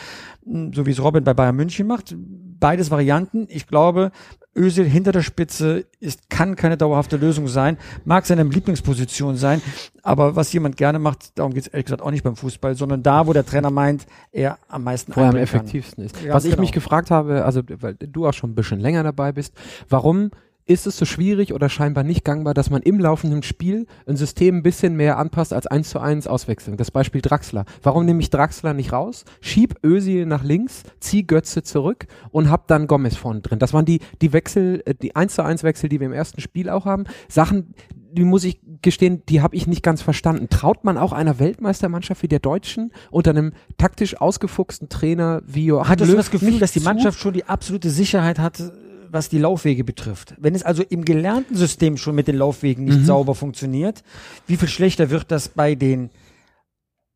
hm, 0.45 0.73
so 0.73 0.85
wie 0.85 0.91
es 0.91 1.01
Robin 1.01 1.23
bei 1.23 1.33
Bayern 1.33 1.55
München 1.55 1.87
macht. 1.87 2.15
Beides 2.17 2.91
Varianten. 2.91 3.47
Ich 3.49 3.67
glaube, 3.67 4.11
Özil 4.55 4.85
hinter 4.85 5.11
der 5.11 5.21
Spitze 5.21 5.85
ist, 5.99 6.29
kann 6.29 6.55
keine 6.55 6.75
dauerhafte 6.75 7.17
Lösung 7.17 7.47
sein, 7.47 7.77
mag 8.03 8.25
seine 8.25 8.43
Lieblingsposition 8.43 9.37
sein, 9.37 9.61
aber 10.03 10.35
was 10.35 10.51
jemand 10.51 10.75
gerne 10.75 10.99
macht, 10.99 11.37
darum 11.37 11.53
geht 11.53 11.63
es 11.63 11.67
ehrlich 11.67 11.85
gesagt 11.85 12.01
auch 12.01 12.11
nicht 12.11 12.23
beim 12.23 12.35
Fußball, 12.35 12.75
sondern 12.75 13.03
da, 13.03 13.27
wo 13.27 13.33
der 13.33 13.45
Trainer 13.45 13.69
meint, 13.69 14.05
er 14.31 14.57
am 14.67 14.83
meisten 14.83 15.15
Wo 15.15 15.21
er 15.21 15.29
am 15.29 15.35
effektivsten 15.37 16.03
ist. 16.03 16.21
Ja, 16.21 16.33
was 16.33 16.43
genau. 16.43 16.55
ich 16.55 16.59
mich 16.59 16.71
gefragt 16.71 17.11
habe, 17.11 17.45
also 17.45 17.61
weil 17.79 17.93
du 17.95 18.27
auch 18.27 18.33
schon 18.33 18.51
ein 18.51 18.55
bisschen 18.55 18.79
länger 18.79 19.03
dabei 19.03 19.31
bist, 19.31 19.53
warum 19.87 20.31
ist 20.69 20.85
es 20.85 20.97
so 20.97 21.05
schwierig 21.05 21.51
oder 21.53 21.67
scheinbar 21.67 22.03
nicht 22.03 22.23
gangbar, 22.23 22.53
dass 22.53 22.69
man 22.69 22.83
im 22.83 22.99
laufenden 22.99 23.41
Spiel 23.41 23.87
ein 24.05 24.17
System 24.17 24.57
ein 24.57 24.63
bisschen 24.63 24.95
mehr 24.95 25.17
anpasst 25.17 25.51
als 25.51 25.65
eins 25.65 25.89
zu 25.89 25.99
eins 25.99 26.27
Auswechseln. 26.27 26.77
Das 26.77 26.91
Beispiel 26.91 27.21
Draxler. 27.21 27.65
Warum 27.81 28.05
nehme 28.05 28.21
ich 28.21 28.29
Draxler 28.29 28.75
nicht 28.75 28.93
raus? 28.93 29.25
Schieb 29.41 29.75
Özil 29.83 30.27
nach 30.27 30.43
links, 30.43 30.83
zieh 30.99 31.25
Götze 31.25 31.63
zurück 31.63 32.05
und 32.29 32.51
hab 32.51 32.67
dann 32.67 32.85
Gomez 32.85 33.15
vorne 33.15 33.41
drin. 33.41 33.57
Das 33.57 33.73
waren 33.73 33.85
die, 33.85 33.99
die 34.21 34.31
Wechsel, 34.31 34.83
äh, 34.85 34.93
die 34.93 35.15
eins 35.15 35.33
zu 35.33 35.43
eins 35.43 35.63
Wechsel, 35.63 35.89
die 35.89 35.99
wir 35.99 36.05
im 36.05 36.13
ersten 36.13 36.39
Spiel 36.39 36.69
auch 36.69 36.85
haben. 36.85 37.05
Sachen, 37.27 37.73
die 38.11 38.23
muss 38.23 38.43
ich 38.43 38.59
gestehen, 38.81 39.23
die 39.27 39.41
habe 39.41 39.55
ich 39.55 39.67
nicht 39.67 39.83
ganz 39.83 40.01
verstanden. 40.01 40.49
Traut 40.49 40.83
man 40.83 40.97
auch 40.97 41.13
einer 41.13 41.39
Weltmeistermannschaft 41.39 42.23
wie 42.23 42.27
der 42.27 42.39
Deutschen 42.39 42.91
unter 43.11 43.31
einem 43.31 43.53
taktisch 43.77 44.19
ausgefuchsten 44.19 44.89
Trainer 44.89 45.41
wie 45.45 45.65
Joachim 45.65 45.89
Hattest 45.89 46.11
du 46.11 46.15
das 46.15 46.31
Gefühl, 46.31 46.59
dass 46.59 46.71
die 46.71 46.79
Mannschaft 46.79 47.19
schon 47.19 47.33
die 47.33 47.45
absolute 47.45 47.89
Sicherheit 47.89 48.39
hatte, 48.39 48.73
was 49.11 49.29
die 49.29 49.37
Laufwege 49.37 49.83
betrifft. 49.83 50.35
Wenn 50.37 50.55
es 50.55 50.63
also 50.63 50.83
im 50.83 51.05
gelernten 51.05 51.55
System 51.55 51.97
schon 51.97 52.15
mit 52.15 52.27
den 52.27 52.37
Laufwegen 52.37 52.85
nicht 52.85 52.99
mhm. 52.99 53.05
sauber 53.05 53.35
funktioniert, 53.35 54.03
wie 54.47 54.57
viel 54.57 54.67
schlechter 54.67 55.09
wird 55.09 55.31
das 55.31 55.49
bei 55.49 55.75
den 55.75 56.09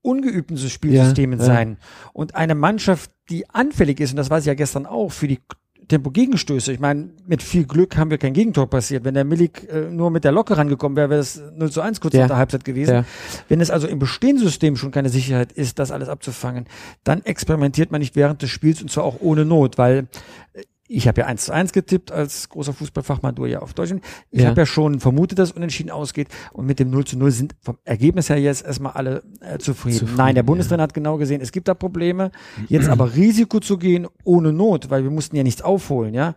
ungeübten 0.02 0.58
Spielsystemen 0.58 1.40
ja, 1.40 1.46
sein? 1.46 1.78
Ja. 1.80 2.10
Und 2.14 2.36
eine 2.36 2.56
Mannschaft, 2.56 3.12
die 3.30 3.50
anfällig 3.50 4.00
ist, 4.00 4.12
und 4.12 4.18
das 4.18 4.30
weiß 4.30 4.44
ich 4.44 4.48
ja 4.48 4.54
gestern 4.54 4.86
auch, 4.86 5.12
für 5.12 5.28
die 5.28 5.40
Tempo-Gegenstöße. 5.88 6.72
Ich 6.72 6.80
meine, 6.80 7.10
mit 7.26 7.44
viel 7.44 7.66
Glück 7.66 7.98
haben 7.98 8.10
wir 8.10 8.18
kein 8.18 8.34
Gegentor 8.34 8.70
passiert. 8.70 9.04
Wenn 9.04 9.14
der 9.14 9.26
Milik 9.26 9.68
äh, 9.70 9.90
nur 9.90 10.12
mit 10.12 10.24
der 10.24 10.32
Locke 10.32 10.58
rangekommen 10.58 10.96
wäre, 10.96 11.10
wäre 11.10 11.20
das 11.20 11.42
0 11.56 11.72
zu 11.72 11.82
1 11.82 12.00
kurz 12.02 12.14
ja. 12.14 12.22
nach 12.22 12.28
der 12.28 12.38
Halbzeit 12.38 12.64
gewesen. 12.64 12.94
Ja. 12.94 13.06
Wenn 13.50 13.62
es 13.62 13.70
also 13.70 13.88
im 13.88 14.00
bestehenden 14.00 14.46
System 14.46 14.76
schon 14.76 14.92
keine 14.92 15.10
Sicherheit 15.10 15.52
ist, 15.52 15.80
das 15.80 15.92
alles 15.92 16.10
abzufangen, 16.10 16.66
dann 17.04 17.24
experimentiert 17.24 17.92
man 17.92 18.00
nicht 18.00 18.16
während 18.16 18.42
des 18.42 18.50
Spiels 18.50 18.82
und 18.82 18.92
zwar 18.92 19.04
auch 19.04 19.18
ohne 19.20 19.46
Not, 19.46 19.78
weil 19.78 20.08
äh, 20.54 20.64
ich 20.94 21.08
habe 21.08 21.22
ja 21.22 21.28
eins 21.28 21.46
zu 21.46 21.52
eins 21.52 21.74
getippt 21.74 22.12
als 22.12 22.50
großer 22.50 22.72
Fußballfachmann, 22.72 23.34
du 23.34 23.46
ja 23.46 23.60
auf 23.60 23.74
Deutschland. 23.74 24.04
Ich 24.30 24.42
ja. 24.42 24.50
habe 24.50 24.62
ja 24.62 24.66
schon 24.66 25.00
vermutet, 25.00 25.40
dass 25.40 25.52
unentschieden 25.52 25.90
ausgeht 25.90 26.28
und 26.52 26.68
mit 26.68 26.80
dem 26.80 26.92
0 26.92 27.06
zu 27.06 27.18
0 27.18 27.32
sind 27.32 27.56
vom 27.62 27.78
Ergebnis 27.84 28.30
her 28.30 28.40
jetzt 28.40 28.64
erstmal 28.64 28.94
alle 28.94 29.24
äh, 29.42 29.58
zufrieden. 29.58 29.98
zufrieden. 29.98 30.18
Nein, 30.18 30.36
der 30.36 30.44
Bundestrainer 30.44 30.82
ja. 30.82 30.84
hat 30.84 30.94
genau 30.94 31.18
gesehen, 31.18 31.42
es 31.42 31.52
gibt 31.52 31.68
da 31.68 31.74
Probleme. 31.74 32.32
Jetzt 32.68 32.90
aber 32.90 33.16
Risiko 33.16 33.60
zu 33.60 33.78
gehen 33.78 34.08
ohne 34.24 34.54
Not, 34.54 34.90
weil 34.92 35.04
wir 35.04 35.12
mussten 35.12 35.36
ja 35.36 35.44
nichts 35.44 35.62
aufholen, 35.62 36.14
ja, 36.14 36.36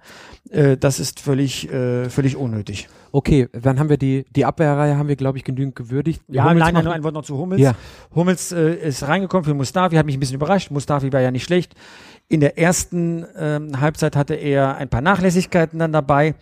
äh, 0.51 0.77
das 0.77 1.01
ist 1.01 1.21
völlig, 1.21 1.71
äh, 1.71 2.09
völlig 2.09 2.37
unnötig. 2.37 2.89
Okay, 3.13 3.49
dann 3.53 3.79
haben 3.79 3.89
wir 3.89 3.97
die, 3.97 4.27
die 4.35 4.45
Abwehrreihe 4.45 4.97
haben 4.97 5.09
wir, 5.09 5.17
glaube 5.17 5.39
ich, 5.39 5.45
genügend 5.45 5.75
gewürdigt. 5.75 6.23
Ja, 6.29 6.45
Hummels 6.45 6.61
nein, 6.61 6.75
nein, 6.75 6.85
nur 6.85 6.93
ein 6.93 7.03
Wort 7.03 7.15
noch 7.15 7.25
zu 7.25 7.39
Hummels. 7.39 7.61
Ja. 7.61 7.75
Hummels 8.15 8.53
äh, 8.53 8.75
ist 8.75 9.07
reingekommen 9.07 9.45
für 9.45 9.55
Mustafi, 9.55 9.97
hat 9.97 10.07
mich 10.07 10.17
ein 10.17 10.21
bisschen 10.21 10.37
überrascht. 10.37 10.71
Mustafi 10.71 11.13
war 11.13 11.21
ja 11.21 11.31
nicht 11.31 11.45
schlecht. 11.45 11.75
In 12.29 12.41
der 12.41 12.59
ersten 12.59 13.25
ähm, 13.39 13.81
Halbzeit 13.81 14.17
hatte 14.17 14.35
er 14.35 14.46
ein 14.55 14.89
paar 14.89 15.01
Nachlässigkeiten 15.01 15.79
dann 15.79 15.93
dabei. 15.93 16.35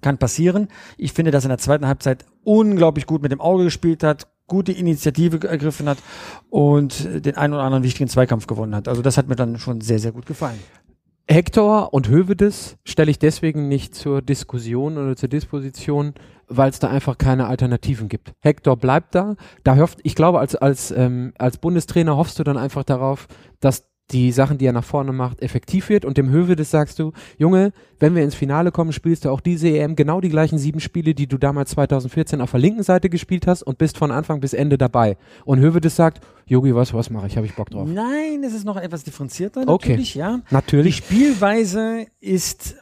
Kann 0.00 0.18
passieren. 0.18 0.68
Ich 0.96 1.12
finde, 1.12 1.32
dass 1.32 1.44
er 1.44 1.46
in 1.46 1.56
der 1.56 1.58
zweiten 1.58 1.86
Halbzeit 1.86 2.24
unglaublich 2.44 3.06
gut 3.06 3.22
mit 3.22 3.32
dem 3.32 3.40
Auge 3.40 3.64
gespielt 3.64 4.04
hat, 4.04 4.28
gute 4.46 4.72
Initiative 4.72 5.48
ergriffen 5.48 5.88
hat 5.88 5.98
und 6.48 7.24
den 7.24 7.36
einen 7.36 7.54
oder 7.54 7.64
anderen 7.64 7.84
wichtigen 7.84 8.08
Zweikampf 8.08 8.46
gewonnen 8.46 8.74
hat. 8.74 8.86
Also 8.88 9.02
das 9.02 9.16
hat 9.16 9.28
mir 9.28 9.36
dann 9.36 9.58
schon 9.58 9.80
sehr, 9.80 9.98
sehr 9.98 10.12
gut 10.12 10.26
gefallen. 10.26 10.58
Hector 11.30 11.94
und 11.94 12.08
Hövedes 12.08 12.76
stelle 12.84 13.10
ich 13.10 13.20
deswegen 13.20 13.68
nicht 13.68 13.94
zur 13.94 14.20
Diskussion 14.20 14.98
oder 14.98 15.14
zur 15.14 15.28
Disposition, 15.28 16.14
weil 16.48 16.70
es 16.70 16.80
da 16.80 16.88
einfach 16.88 17.18
keine 17.18 17.46
Alternativen 17.46 18.08
gibt. 18.08 18.32
Hector 18.40 18.76
bleibt 18.76 19.14
da. 19.14 19.36
Da 19.62 19.76
hofft, 19.76 20.00
ich 20.02 20.16
glaube, 20.16 20.40
als 20.40 20.56
als 20.56 20.90
ähm, 20.90 21.32
als 21.38 21.58
Bundestrainer 21.58 22.16
hoffst 22.16 22.40
du 22.40 22.42
dann 22.42 22.56
einfach 22.56 22.82
darauf, 22.82 23.28
dass 23.60 23.89
die 24.12 24.32
Sachen, 24.32 24.58
die 24.58 24.66
er 24.66 24.72
nach 24.72 24.84
vorne 24.84 25.12
macht, 25.12 25.42
effektiv 25.42 25.88
wird. 25.88 26.04
Und 26.04 26.18
dem 26.18 26.30
Höwe, 26.30 26.56
das 26.56 26.70
sagst 26.70 26.98
du, 26.98 27.12
Junge, 27.38 27.72
wenn 27.98 28.14
wir 28.14 28.22
ins 28.22 28.34
Finale 28.34 28.72
kommen, 28.72 28.92
spielst 28.92 29.24
du 29.24 29.30
auch 29.30 29.40
diese 29.40 29.68
EM 29.68 29.96
genau 29.96 30.20
die 30.20 30.28
gleichen 30.28 30.58
sieben 30.58 30.80
Spiele, 30.80 31.14
die 31.14 31.26
du 31.26 31.38
damals 31.38 31.70
2014 31.70 32.40
auf 32.40 32.50
der 32.50 32.60
linken 32.60 32.82
Seite 32.82 33.08
gespielt 33.10 33.46
hast 33.46 33.62
und 33.62 33.78
bist 33.78 33.98
von 33.98 34.10
Anfang 34.10 34.40
bis 34.40 34.52
Ende 34.52 34.78
dabei. 34.78 35.16
Und 35.44 35.60
Höwe, 35.60 35.80
das 35.80 35.96
sagt, 35.96 36.20
Yogi, 36.46 36.74
was, 36.74 36.92
was 36.94 37.10
mache 37.10 37.26
ich? 37.26 37.36
Habe 37.36 37.46
ich 37.46 37.54
Bock 37.54 37.70
drauf? 37.70 37.88
Nein, 37.88 38.42
es 38.44 38.54
ist 38.54 38.64
noch 38.64 38.76
etwas 38.76 39.04
differenzierter, 39.04 39.64
natürlich, 39.64 40.16
okay. 40.16 40.18
ja. 40.18 40.40
Natürlich. 40.50 41.02
Die 41.02 41.02
Spielweise 41.04 42.06
ist 42.20 42.76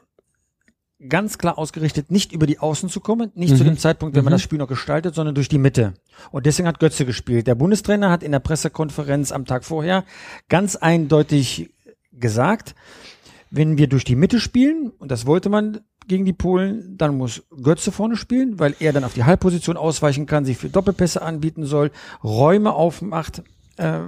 ganz 1.06 1.38
klar 1.38 1.58
ausgerichtet, 1.58 2.10
nicht 2.10 2.32
über 2.32 2.46
die 2.46 2.58
Außen 2.58 2.88
zu 2.88 3.00
kommen, 3.00 3.30
nicht 3.34 3.52
mhm. 3.52 3.56
zu 3.56 3.64
dem 3.64 3.78
Zeitpunkt, 3.78 4.16
wenn 4.16 4.24
man 4.24 4.32
mhm. 4.32 4.36
das 4.36 4.42
Spiel 4.42 4.58
noch 4.58 4.68
gestaltet, 4.68 5.14
sondern 5.14 5.34
durch 5.34 5.48
die 5.48 5.58
Mitte. 5.58 5.94
Und 6.30 6.46
deswegen 6.46 6.66
hat 6.66 6.80
Götze 6.80 7.06
gespielt. 7.06 7.46
Der 7.46 7.54
Bundestrainer 7.54 8.10
hat 8.10 8.22
in 8.22 8.32
der 8.32 8.40
Pressekonferenz 8.40 9.30
am 9.30 9.44
Tag 9.44 9.64
vorher 9.64 10.04
ganz 10.48 10.74
eindeutig 10.76 11.70
gesagt, 12.12 12.74
wenn 13.50 13.78
wir 13.78 13.86
durch 13.86 14.04
die 14.04 14.16
Mitte 14.16 14.40
spielen, 14.40 14.90
und 14.98 15.10
das 15.10 15.24
wollte 15.24 15.48
man 15.48 15.80
gegen 16.06 16.24
die 16.24 16.32
Polen, 16.32 16.96
dann 16.96 17.16
muss 17.16 17.42
Götze 17.62 17.92
vorne 17.92 18.16
spielen, 18.16 18.58
weil 18.58 18.74
er 18.80 18.92
dann 18.92 19.04
auf 19.04 19.14
die 19.14 19.24
Halbposition 19.24 19.76
ausweichen 19.76 20.26
kann, 20.26 20.44
sich 20.44 20.56
für 20.56 20.68
Doppelpässe 20.68 21.22
anbieten 21.22 21.64
soll, 21.64 21.90
Räume 22.24 22.72
aufmacht. 22.72 23.42
Äh, 23.76 24.00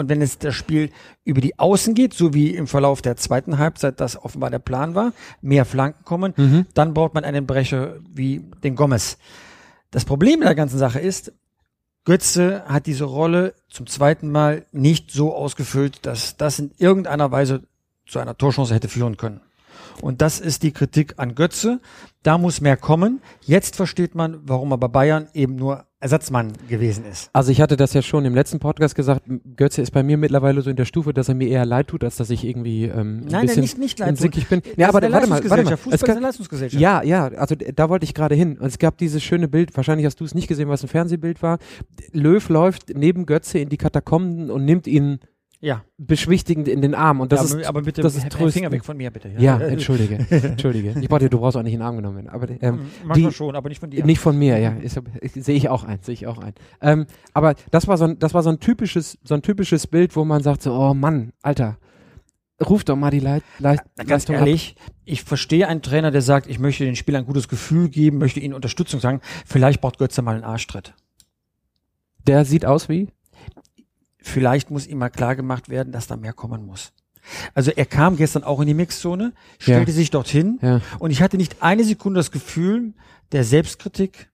und 0.00 0.08
wenn 0.08 0.22
es 0.22 0.38
das 0.38 0.54
Spiel 0.54 0.90
über 1.24 1.40
die 1.40 1.58
Außen 1.58 1.94
geht, 1.94 2.14
so 2.14 2.32
wie 2.34 2.54
im 2.54 2.66
Verlauf 2.66 3.02
der 3.02 3.16
zweiten 3.16 3.58
Halbzeit 3.58 4.00
das 4.00 4.16
offenbar 4.16 4.50
der 4.50 4.58
Plan 4.58 4.94
war, 4.94 5.12
mehr 5.42 5.66
Flanken 5.66 6.04
kommen, 6.04 6.32
mhm. 6.36 6.66
dann 6.74 6.94
braucht 6.94 7.14
man 7.14 7.22
einen 7.22 7.46
Brecher 7.46 7.96
wie 8.10 8.42
den 8.64 8.74
Gomez. 8.74 9.18
Das 9.90 10.04
Problem 10.04 10.40
der 10.40 10.54
ganzen 10.54 10.78
Sache 10.78 11.00
ist, 11.00 11.32
Götze 12.04 12.64
hat 12.66 12.86
diese 12.86 13.04
Rolle 13.04 13.54
zum 13.68 13.86
zweiten 13.86 14.32
Mal 14.32 14.64
nicht 14.72 15.10
so 15.10 15.34
ausgefüllt, 15.34 16.06
dass 16.06 16.38
das 16.38 16.58
in 16.58 16.72
irgendeiner 16.78 17.30
Weise 17.30 17.62
zu 18.06 18.18
einer 18.18 18.38
Torchance 18.38 18.74
hätte 18.74 18.88
führen 18.88 19.18
können. 19.18 19.42
Und 20.00 20.22
das 20.22 20.40
ist 20.40 20.62
die 20.62 20.72
Kritik 20.72 21.14
an 21.18 21.34
Götze. 21.34 21.80
Da 22.22 22.38
muss 22.38 22.62
mehr 22.62 22.78
kommen. 22.78 23.20
Jetzt 23.42 23.76
versteht 23.76 24.14
man, 24.14 24.40
warum 24.44 24.72
er 24.72 24.78
bei 24.78 24.88
Bayern 24.88 25.28
eben 25.34 25.56
nur 25.56 25.84
Ersatzmann 26.00 26.52
gewesen 26.66 27.04
ist. 27.04 27.28
Also 27.34 27.52
ich 27.52 27.60
hatte 27.60 27.76
das 27.76 27.92
ja 27.92 28.00
schon 28.00 28.24
im 28.24 28.34
letzten 28.34 28.58
Podcast 28.58 28.94
gesagt, 28.94 29.22
Götze 29.54 29.82
ist 29.82 29.90
bei 29.90 30.02
mir 30.02 30.16
mittlerweile 30.16 30.62
so 30.62 30.70
in 30.70 30.76
der 30.76 30.86
Stufe, 30.86 31.12
dass 31.12 31.28
er 31.28 31.34
mir 31.34 31.48
eher 31.48 31.66
leid 31.66 31.88
tut, 31.88 32.02
als 32.02 32.16
dass 32.16 32.30
ich 32.30 32.44
irgendwie 32.44 32.86
ähm, 32.86 33.20
Nein, 33.20 33.46
bisschen 33.46 33.60
nicht, 33.60 33.78
nicht 33.78 33.98
leid 33.98 34.18
tut. 34.18 34.48
bin. 34.48 34.62
Ja, 34.76 34.88
aber 34.88 35.02
warte 35.02 35.26
mal, 35.28 35.42
warte 35.50 35.62
mal. 35.62 35.76
Fußball 35.76 35.94
es 35.94 36.00
gab, 36.00 36.08
ist 36.08 36.16
eine 36.16 36.26
Leistungsgesellschaft. 36.26 36.80
Ja, 36.80 37.02
ja, 37.02 37.28
also 37.28 37.54
da 37.54 37.90
wollte 37.90 38.04
ich 38.04 38.14
gerade 38.14 38.34
hin. 38.34 38.56
Und 38.58 38.66
es 38.66 38.78
gab 38.78 38.96
dieses 38.96 39.22
schöne 39.22 39.46
Bild, 39.46 39.76
wahrscheinlich 39.76 40.06
hast 40.06 40.18
du 40.20 40.24
es 40.24 40.34
nicht 40.34 40.48
gesehen, 40.48 40.70
was 40.70 40.82
ein 40.82 40.88
Fernsehbild 40.88 41.42
war. 41.42 41.58
Löw 42.12 42.48
läuft 42.48 42.96
neben 42.96 43.26
Götze 43.26 43.58
in 43.58 43.68
die 43.68 43.76
Katakomben 43.76 44.50
und 44.50 44.64
nimmt 44.64 44.86
ihn 44.86 45.20
ja. 45.60 45.84
beschwichtigend 45.98 46.68
in 46.68 46.80
den 46.80 46.94
Arm. 46.94 47.20
Und 47.20 47.32
das 47.32 47.52
ja, 47.52 47.60
ist, 47.60 47.66
aber 47.66 47.82
bitte 47.82 48.02
das 48.02 48.16
ist 48.16 48.28
tröstend. 48.30 48.52
Finger 48.52 48.72
weg 48.72 48.84
von 48.84 48.96
mir, 48.96 49.10
bitte. 49.10 49.28
Ja, 49.28 49.58
ja 49.58 49.60
entschuldige, 49.66 50.26
entschuldige. 50.30 50.94
Ich 51.00 51.08
brauchte, 51.08 51.28
du 51.28 51.38
brauchst 51.38 51.56
auch 51.56 51.62
nicht 51.62 51.74
in 51.74 51.80
den 51.80 51.86
Arm 51.86 51.96
genommen 51.96 52.16
werden. 52.16 52.28
Aber 52.28 52.48
ähm, 52.48 52.90
Manchmal 53.04 53.30
die, 53.30 53.36
schon, 53.36 53.54
aber 53.54 53.68
nicht 53.68 53.80
von 53.80 53.90
dir. 53.90 54.04
Nicht 54.04 54.20
von 54.20 54.38
mir, 54.38 54.58
ja. 54.58 54.74
Sehe 55.34 55.56
ich 55.56 55.68
auch 55.68 55.84
ein, 55.84 55.98
sehe 56.02 56.14
ich 56.14 56.26
auch 56.26 56.38
ein. 56.38 56.54
Ähm, 56.80 57.06
aber 57.34 57.54
das 57.70 57.86
war 57.88 57.98
so 57.98 58.04
ein, 58.04 58.18
das 58.18 58.34
war 58.34 58.42
so 58.42 58.50
ein 58.50 58.60
typisches, 58.60 59.18
so 59.22 59.34
ein 59.34 59.42
typisches 59.42 59.86
Bild, 59.86 60.16
wo 60.16 60.24
man 60.24 60.42
sagt 60.42 60.62
so, 60.62 60.72
oh 60.72 60.94
Mann, 60.94 61.32
Alter, 61.42 61.76
ruf 62.68 62.84
doch 62.84 62.96
mal 62.96 63.10
die 63.10 63.20
Leit 63.20 63.42
Leit 63.58 63.80
Ganz 63.96 64.08
Leistung 64.08 64.36
ehrlich, 64.36 64.76
ab. 64.78 64.92
ich 65.04 65.22
verstehe 65.24 65.68
einen 65.68 65.82
Trainer, 65.82 66.10
der 66.10 66.22
sagt, 66.22 66.46
ich 66.48 66.58
möchte 66.58 66.84
den 66.84 66.96
Spielern 66.96 67.24
ein 67.24 67.26
gutes 67.26 67.48
Gefühl 67.48 67.88
geben, 67.88 68.18
möchte 68.18 68.40
ihnen 68.40 68.54
Unterstützung 68.54 69.00
sagen. 69.00 69.20
Vielleicht 69.46 69.80
braucht 69.80 69.98
Götze 69.98 70.22
mal 70.22 70.34
einen 70.34 70.44
Arschtritt. 70.44 70.94
Der 72.26 72.44
sieht 72.44 72.66
aus 72.66 72.88
wie? 72.88 73.08
Vielleicht 74.22 74.70
muss 74.70 74.86
ihm 74.86 74.98
mal 74.98 75.10
klar 75.10 75.36
gemacht 75.36 75.68
werden, 75.68 75.92
dass 75.92 76.06
da 76.06 76.16
mehr 76.16 76.32
kommen 76.32 76.64
muss. 76.66 76.92
Also 77.54 77.70
er 77.70 77.84
kam 77.86 78.16
gestern 78.16 78.44
auch 78.44 78.60
in 78.60 78.66
die 78.66 78.74
Mixzone, 78.74 79.32
stellte 79.58 79.90
Ja. 79.90 79.94
sich 79.96 80.10
dorthin 80.10 80.58
Ja. 80.62 80.80
und 80.98 81.10
ich 81.10 81.20
hatte 81.22 81.36
nicht 81.36 81.62
eine 81.62 81.84
Sekunde 81.84 82.18
das 82.18 82.30
Gefühl 82.30 82.94
der 83.32 83.44
Selbstkritik 83.44 84.30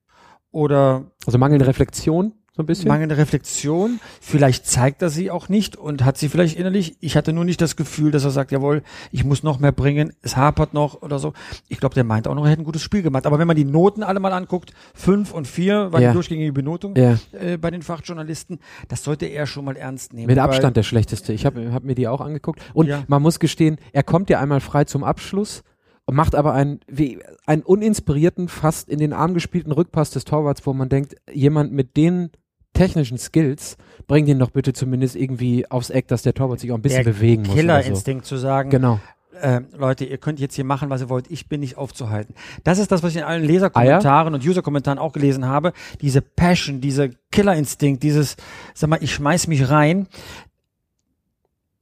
oder 0.51 1.11
Also 1.25 1.37
mangelnde 1.37 1.67
Reflexion, 1.67 2.33
so 2.57 2.63
ein 2.63 2.65
bisschen. 2.65 2.87
mangelnde 2.89 3.15
Reflexion. 3.17 3.99
Vielleicht 4.19 4.65
zeigt 4.65 5.01
er 5.01 5.09
sie 5.09 5.31
auch 5.31 5.47
nicht 5.47 5.75
und 5.77 6.03
hat 6.03 6.17
sie 6.17 6.27
vielleicht 6.27 6.57
innerlich. 6.57 6.97
Ich 6.99 7.15
hatte 7.15 7.31
nur 7.33 7.45
nicht 7.45 7.61
das 7.61 7.75
Gefühl, 7.75 8.11
dass 8.11 8.23
er 8.23 8.31
sagt, 8.31 8.51
jawohl, 8.51 8.81
ich 9.11 9.23
muss 9.23 9.43
noch 9.43 9.59
mehr 9.59 9.71
bringen, 9.71 10.11
es 10.21 10.35
hapert 10.35 10.73
noch 10.73 11.01
oder 11.01 11.19
so. 11.19 11.33
Ich 11.69 11.79
glaube, 11.79 11.95
der 11.95 12.03
meint 12.03 12.27
auch 12.27 12.35
noch, 12.35 12.43
er 12.43 12.49
hätte 12.51 12.63
ein 12.63 12.65
gutes 12.65 12.81
Spiel 12.81 13.03
gemacht. 13.03 13.25
Aber 13.25 13.39
wenn 13.39 13.47
man 13.47 13.55
die 13.55 13.63
Noten 13.65 14.03
alle 14.03 14.19
mal 14.19 14.33
anguckt, 14.33 14.73
fünf 14.93 15.33
und 15.33 15.47
vier 15.47 15.91
war 15.93 16.01
Ja. 16.01 16.09
die 16.09 16.13
durchgängige 16.15 16.51
Benotung 16.51 16.95
ja. 16.97 17.17
äh, 17.31 17.57
bei 17.57 17.71
den 17.71 17.81
Fachjournalisten, 17.83 18.59
das 18.87 19.03
sollte 19.03 19.25
er 19.27 19.45
schon 19.45 19.63
mal 19.65 19.77
ernst 19.77 20.13
nehmen. 20.13 20.27
Mit 20.27 20.39
Abstand 20.39 20.75
der 20.75 20.83
schlechteste. 20.83 21.31
Ich 21.33 21.45
habe 21.45 21.71
hab 21.71 21.83
mir 21.83 21.95
die 21.95 22.07
auch 22.07 22.21
angeguckt. 22.21 22.59
Und 22.73 22.87
Ja. 22.87 23.03
man 23.07 23.21
muss 23.21 23.39
gestehen, 23.39 23.77
er 23.93 24.03
kommt 24.03 24.29
ja 24.29 24.39
einmal 24.41 24.59
frei 24.61 24.83
zum 24.85 25.03
Abschluss 25.03 25.63
und 26.05 26.15
macht 26.15 26.35
aber 26.35 26.53
einen, 26.53 26.79
wie, 26.87 27.19
einen 27.45 27.63
uninspirierten, 27.63 28.47
fast 28.47 28.87
in 28.89 28.97
den 28.99 29.11
Arm 29.13 29.33
gespielten 29.33 29.71
Rückpass 29.73 30.09
des 30.11 30.23
Torwarts, 30.25 30.65
wo 30.65 30.73
man 30.73 30.87
denkt, 30.89 31.15
jemand 31.31 31.73
mit 31.73 31.97
den 31.97 32.29
technischen 32.77 33.17
Skills, 33.17 33.77
bringt 34.07 34.27
ihn 34.29 34.39
doch 34.39 34.51
bitte 34.51 34.73
zumindest 34.73 35.15
irgendwie 35.15 35.69
aufs 35.69 35.89
Eck, 35.89 36.07
dass 36.07 36.21
der 36.21 36.33
Torwart 36.33 36.59
sich 36.59 36.71
auch 36.71 36.75
ein 36.75 36.81
bisschen 36.81 37.03
der 37.03 37.11
bewegen 37.11 37.41
muss. 37.43 37.51
oder 37.51 37.55
so. 37.57 37.61
Killerinstinkt 37.67 38.25
zu 38.25 38.37
sagen, 38.37 38.69
Genau. 38.69 38.99
äh, 39.41 39.61
Leute, 39.77 40.05
ihr 40.05 40.17
könnt 40.17 40.39
jetzt 40.39 40.55
hier 40.55 40.63
machen, 40.63 40.89
was 40.89 41.01
ihr 41.01 41.09
wollt, 41.09 41.29
ich 41.29 41.47
bin 41.47 41.59
nicht 41.59 41.77
aufzuhalten. 41.77 42.33
Das 42.63 42.79
ist 42.79 42.91
das, 42.91 43.03
was 43.03 43.11
ich 43.11 43.17
in 43.17 43.23
allen 43.23 43.43
Leserkommentaren 43.43 44.33
und 44.33 44.45
Userkommentaren 44.45 44.97
auch 44.99 45.13
gelesen 45.13 45.45
habe. 45.45 45.73
Diese 46.01 46.21
Passion, 46.21 46.81
dieser 46.81 47.09
Killerinstinkt, 47.31 48.01
dieses, 48.03 48.35
sag 48.73 48.89
mal, 48.89 48.99
ich 49.01 49.13
schmeiß 49.13 49.47
mich 49.47 49.69
rein, 49.69 50.07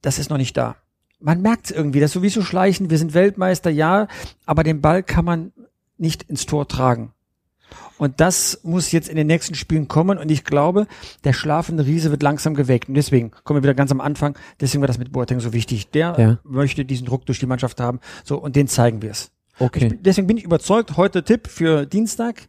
das 0.02 0.18
ist 0.18 0.30
noch 0.30 0.36
nicht 0.38 0.56
da. 0.56 0.76
Man 1.18 1.40
merkt 1.40 1.66
es 1.66 1.70
irgendwie, 1.70 2.00
das 2.00 2.10
ist 2.10 2.14
sowieso 2.14 2.42
schleichen, 2.42 2.90
wir 2.90 2.98
sind 2.98 3.14
Weltmeister, 3.14 3.70
ja, 3.70 4.06
aber 4.44 4.62
den 4.64 4.80
Ball 4.82 5.02
kann 5.02 5.24
man 5.24 5.52
nicht 5.96 6.24
ins 6.24 6.44
Tor 6.44 6.68
tragen. 6.68 7.12
Und 7.98 8.20
das 8.20 8.60
muss 8.62 8.92
jetzt 8.92 9.08
in 9.08 9.16
den 9.16 9.26
nächsten 9.26 9.54
Spielen 9.54 9.88
kommen. 9.88 10.18
Und 10.18 10.30
ich 10.30 10.44
glaube, 10.44 10.86
der 11.24 11.32
schlafende 11.32 11.86
Riese 11.86 12.10
wird 12.10 12.22
langsam 12.22 12.54
geweckt. 12.54 12.88
Und 12.88 12.94
deswegen 12.94 13.30
kommen 13.44 13.58
wir 13.58 13.62
wieder 13.62 13.74
ganz 13.74 13.90
am 13.90 14.00
Anfang. 14.00 14.36
Deswegen 14.60 14.82
war 14.82 14.86
das 14.86 14.98
mit 14.98 15.12
Boateng 15.12 15.40
so 15.40 15.52
wichtig. 15.52 15.90
Der 15.90 16.14
Ja. 16.18 16.38
möchte 16.44 16.84
diesen 16.84 17.06
Druck 17.06 17.24
durch 17.26 17.38
die 17.38 17.46
Mannschaft 17.46 17.80
haben. 17.80 18.00
So, 18.24 18.36
und 18.38 18.54
den 18.56 18.68
zeigen 18.68 19.00
wir 19.02 19.10
es. 19.10 19.30
Okay. 19.58 19.86
Ich, 19.86 20.02
deswegen 20.02 20.26
bin 20.26 20.36
ich 20.36 20.44
überzeugt, 20.44 20.96
heute 20.98 21.22
Tipp 21.24 21.48
für 21.48 21.86
Dienstag 21.86 22.48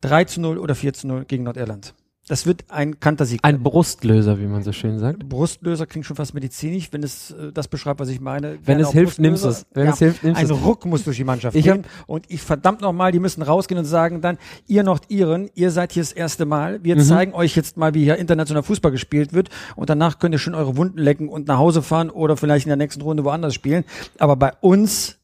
3 0.00 0.24
zu 0.24 0.40
0 0.40 0.58
oder 0.58 0.74
4 0.74 0.94
zu 0.94 1.06
0 1.06 1.24
gegen 1.26 1.44
Nordirland. 1.44 1.94
Das 2.28 2.46
wird 2.46 2.64
ein 2.68 3.00
Kantersieg. 3.00 3.40
Ein 3.42 3.62
Brustlöser, 3.62 4.38
wie 4.38 4.46
man 4.46 4.62
so 4.62 4.72
schön 4.72 4.98
sagt. 4.98 5.28
Brustlöser 5.28 5.86
klingt 5.86 6.04
schon 6.06 6.16
fast 6.16 6.34
medizinisch, 6.34 6.88
wenn 6.92 7.02
es 7.02 7.30
äh, 7.30 7.52
das 7.52 7.68
beschreibt, 7.68 8.00
was 8.00 8.08
ich 8.08 8.20
meine. 8.20 8.58
Wenn 8.64 8.78
es 8.80 8.90
hilft, 8.92 9.18
nimmst 9.18 9.44
du 9.44 9.48
es. 9.48 9.66
Wenn 9.72 9.86
ja, 9.86 9.92
es 9.92 9.98
hilft, 9.98 10.22
nimmst 10.24 10.40
ein 10.40 10.48
du 10.48 10.54
es. 10.54 10.64
Ruck 10.64 10.84
muss 10.84 11.04
durch 11.04 11.16
die 11.16 11.24
Mannschaft 11.24 11.56
Ich 11.56 11.64
gehen. 11.64 11.84
Und 12.06 12.26
ich 12.28 12.42
verdammt 12.42 12.82
nochmal, 12.82 13.12
die 13.12 13.18
müssen 13.18 13.42
rausgehen 13.42 13.78
und 13.78 13.86
sagen 13.86 14.20
dann, 14.20 14.38
ihr 14.66 14.82
Nordiren, 14.82 15.50
ihr 15.54 15.70
seid 15.70 15.92
hier 15.92 16.02
das 16.02 16.12
erste 16.12 16.44
Mal. 16.44 16.82
Wir 16.84 16.96
Mhm. 16.96 17.00
zeigen 17.00 17.32
euch 17.34 17.56
jetzt 17.56 17.76
mal, 17.76 17.94
wie 17.94 18.04
hier 18.04 18.16
international 18.16 18.62
Fußball 18.62 18.92
gespielt 18.92 19.32
wird. 19.32 19.48
Und 19.76 19.88
danach 19.90 20.18
könnt 20.18 20.34
ihr 20.34 20.38
schön 20.38 20.54
eure 20.54 20.76
Wunden 20.76 20.98
lecken 20.98 21.28
und 21.28 21.48
nach 21.48 21.58
Hause 21.58 21.82
fahren 21.82 22.10
oder 22.10 22.36
vielleicht 22.36 22.66
in 22.66 22.70
der 22.70 22.76
nächsten 22.76 23.00
Runde 23.02 23.24
woanders 23.24 23.54
spielen. 23.54 23.84
Aber 24.18 24.36
bei 24.36 24.52
uns 24.60 25.17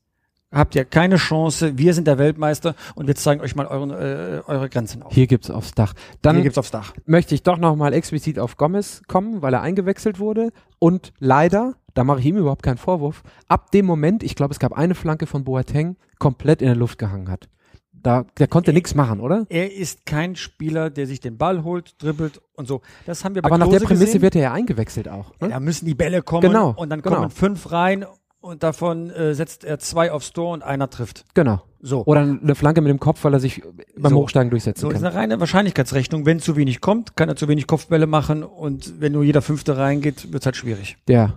habt 0.55 0.75
ihr 0.75 0.85
keine 0.85 1.17
Chance. 1.17 1.77
Wir 1.79 1.95
sind 1.95 2.07
der 2.07 2.19
Weltmeister 2.19 2.75
und 2.95 3.07
wir 3.07 3.15
zeigen 3.15 3.41
euch 3.41 3.55
mal 3.57 3.67
euren, 3.67 3.91
äh, 3.91 4.41
eure 4.47 4.69
Grenzen 4.69 5.03
auf. 5.03 5.13
Hier 5.13 5.27
gibt's 5.27 5.51
aufs 5.51 5.73
Dach. 5.73 5.95
Dann 6.23 6.37
Hier 6.37 6.45
gibt's 6.45 6.59
aufs 6.59 6.71
Dach. 6.71 6.93
möchte 7.07 7.35
ich 7.35 7.43
doch 7.43 7.59
nochmal 7.59 7.93
explizit 7.93 8.39
auf 8.39 8.57
Gomez 8.57 9.03
kommen, 9.09 9.43
weil 9.43 9.53
er 9.55 9.63
eingewechselt 9.63 10.19
wurde. 10.19 10.51
Und 10.79 11.13
leider, 11.19 11.75
da 11.95 12.05
mache 12.05 12.21
ich 12.21 12.27
ihm 12.27 12.37
überhaupt 12.37 12.63
keinen 12.63 12.79
Vorwurf, 12.79 13.23
ab 13.49 13.71
dem 13.71 13.87
Moment, 13.87 14.23
ich 14.23 14.35
glaube, 14.37 14.53
es 14.53 14.59
gab 14.59 14.73
eine 14.73 14.95
Flanke 14.95 15.27
von 15.27 15.45
Boateng, 15.45 15.97
komplett 16.19 16.63
in 16.63 16.69
der 16.69 16.77
Luft 16.77 16.99
gehangen 16.99 17.29
hat. 17.31 17.49
Da, 17.93 18.27
der 18.39 18.49
konnte 18.49 18.75
nichts 18.75 18.95
machen, 18.95 19.19
oder? 19.19 19.47
Er 19.49 19.73
ist 19.75 20.05
kein 20.05 20.37
Spieler, 20.37 20.91
der 20.91 21.07
sich 21.07 21.21
den 21.21 21.39
Ball 21.39 21.65
holt, 21.65 21.95
dribbelt 22.03 22.43
und 22.55 22.69
so. 22.69 22.83
Das 23.07 23.25
haben 23.25 23.35
wir 23.35 23.41
bei 23.41 23.47
Aber 23.49 23.57
nach 23.57 23.65
Klose 23.67 23.79
der 23.79 23.87
Prämisse 23.87 24.05
gesehen. 24.07 24.21
wird 24.23 24.37
er 24.37 24.43
ja 24.43 24.53
eingewechselt 24.53 25.09
auch. 25.09 25.33
Ne? 25.41 25.49
Da 25.49 25.59
müssen 25.59 25.87
die 25.87 25.95
Bälle 25.95 26.21
kommen 26.21 26.43
Genau, 26.43 26.75
und 26.77 26.91
dann 26.91 27.01
genau. 27.01 27.17
kommen 27.17 27.31
fünf 27.31 27.73
rein 27.73 28.05
und 28.45 28.63
davon 28.63 29.11
äh, 29.11 29.35
setzt 29.35 29.65
er 29.65 29.79
zwei 29.79 30.13
aufs 30.13 30.33
Tor 30.33 30.53
und 30.53 30.63
einer 30.63 30.91
trifft. 30.91 31.25
Genau. 31.35 31.63
So. 31.87 32.03
Oder 32.07 32.21
eine 32.23 32.55
Flanke 32.55 32.81
mit 32.81 32.89
dem 32.89 32.99
Kopf, 32.99 33.23
weil 33.25 33.35
er 33.35 33.41
sich 33.41 33.63
beim 33.95 34.13
So. 34.13 34.17
Hochsteigen 34.17 34.49
durchsetzen 34.49 34.81
So 34.81 34.89
ist 34.89 34.95
kann. 34.95 35.05
eine 35.05 35.15
reine 35.15 35.39
Wahrscheinlichkeitsrechnung. 35.41 36.25
Wenn 36.25 36.41
zu 36.41 36.57
wenig 36.57 36.81
kommt, 36.81 37.15
kann 37.15 37.29
er 37.29 37.37
zu 37.37 37.47
wenig 37.47 37.67
Kopfbälle 37.67 38.07
machen 38.07 38.43
und 38.43 39.01
wenn 39.01 39.13
nur 39.13 39.23
jeder 39.23 39.43
Fünfte 39.43 39.77
reingeht, 39.77 40.33
wird's 40.33 40.47
halt 40.47 40.57
schwierig. 40.57 40.97
Ja. 41.07 41.35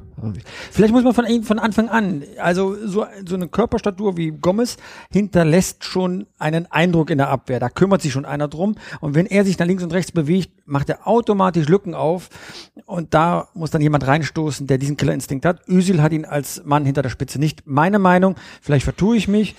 Vielleicht 0.71 0.93
muss 0.93 1.03
man 1.03 1.13
von, 1.13 1.25
von 1.43 1.59
Anfang 1.59 1.89
an, 1.89 2.23
also 2.39 2.75
so, 2.87 3.05
so 3.25 3.35
eine 3.35 3.49
Körperstatur 3.49 4.15
wie 4.15 4.31
Gomez 4.31 4.77
hinterlässt 5.11 5.83
schon 5.83 6.27
einen 6.39 6.65
Eindruck 6.71 7.09
in 7.09 7.17
der 7.17 7.29
Abwehr. 7.29 7.59
Da 7.59 7.67
kümmert 7.69 8.01
sich 8.01 8.13
schon 8.13 8.25
einer 8.25 8.47
drum. 8.47 8.75
Und 9.01 9.15
wenn 9.15 9.25
er 9.25 9.43
sich 9.43 9.59
nach 9.59 9.67
links 9.67 9.83
und 9.83 9.93
rechts 9.93 10.13
bewegt, 10.13 10.51
macht 10.65 10.89
er 10.89 11.07
automatisch 11.07 11.67
Lücken 11.67 11.93
auf. 11.93 12.29
Und 12.85 13.13
da 13.13 13.49
muss 13.53 13.69
dann 13.71 13.81
jemand 13.81 14.07
reinstoßen, 14.07 14.65
der 14.65 14.77
diesen 14.77 14.95
Killerinstinkt 14.95 15.45
hat. 15.45 15.67
Özil 15.67 16.01
hat 16.01 16.13
ihn 16.13 16.25
als 16.25 16.63
Mann 16.63 16.85
hinter 16.85 17.01
der 17.01 17.09
Spitze 17.09 17.37
nicht. 17.37 17.63
Meine 17.67 17.99
Meinung, 17.99 18.35
vielleicht 18.61 18.85
vertue 18.85 19.17
ich 19.17 19.27
mich. 19.27 19.55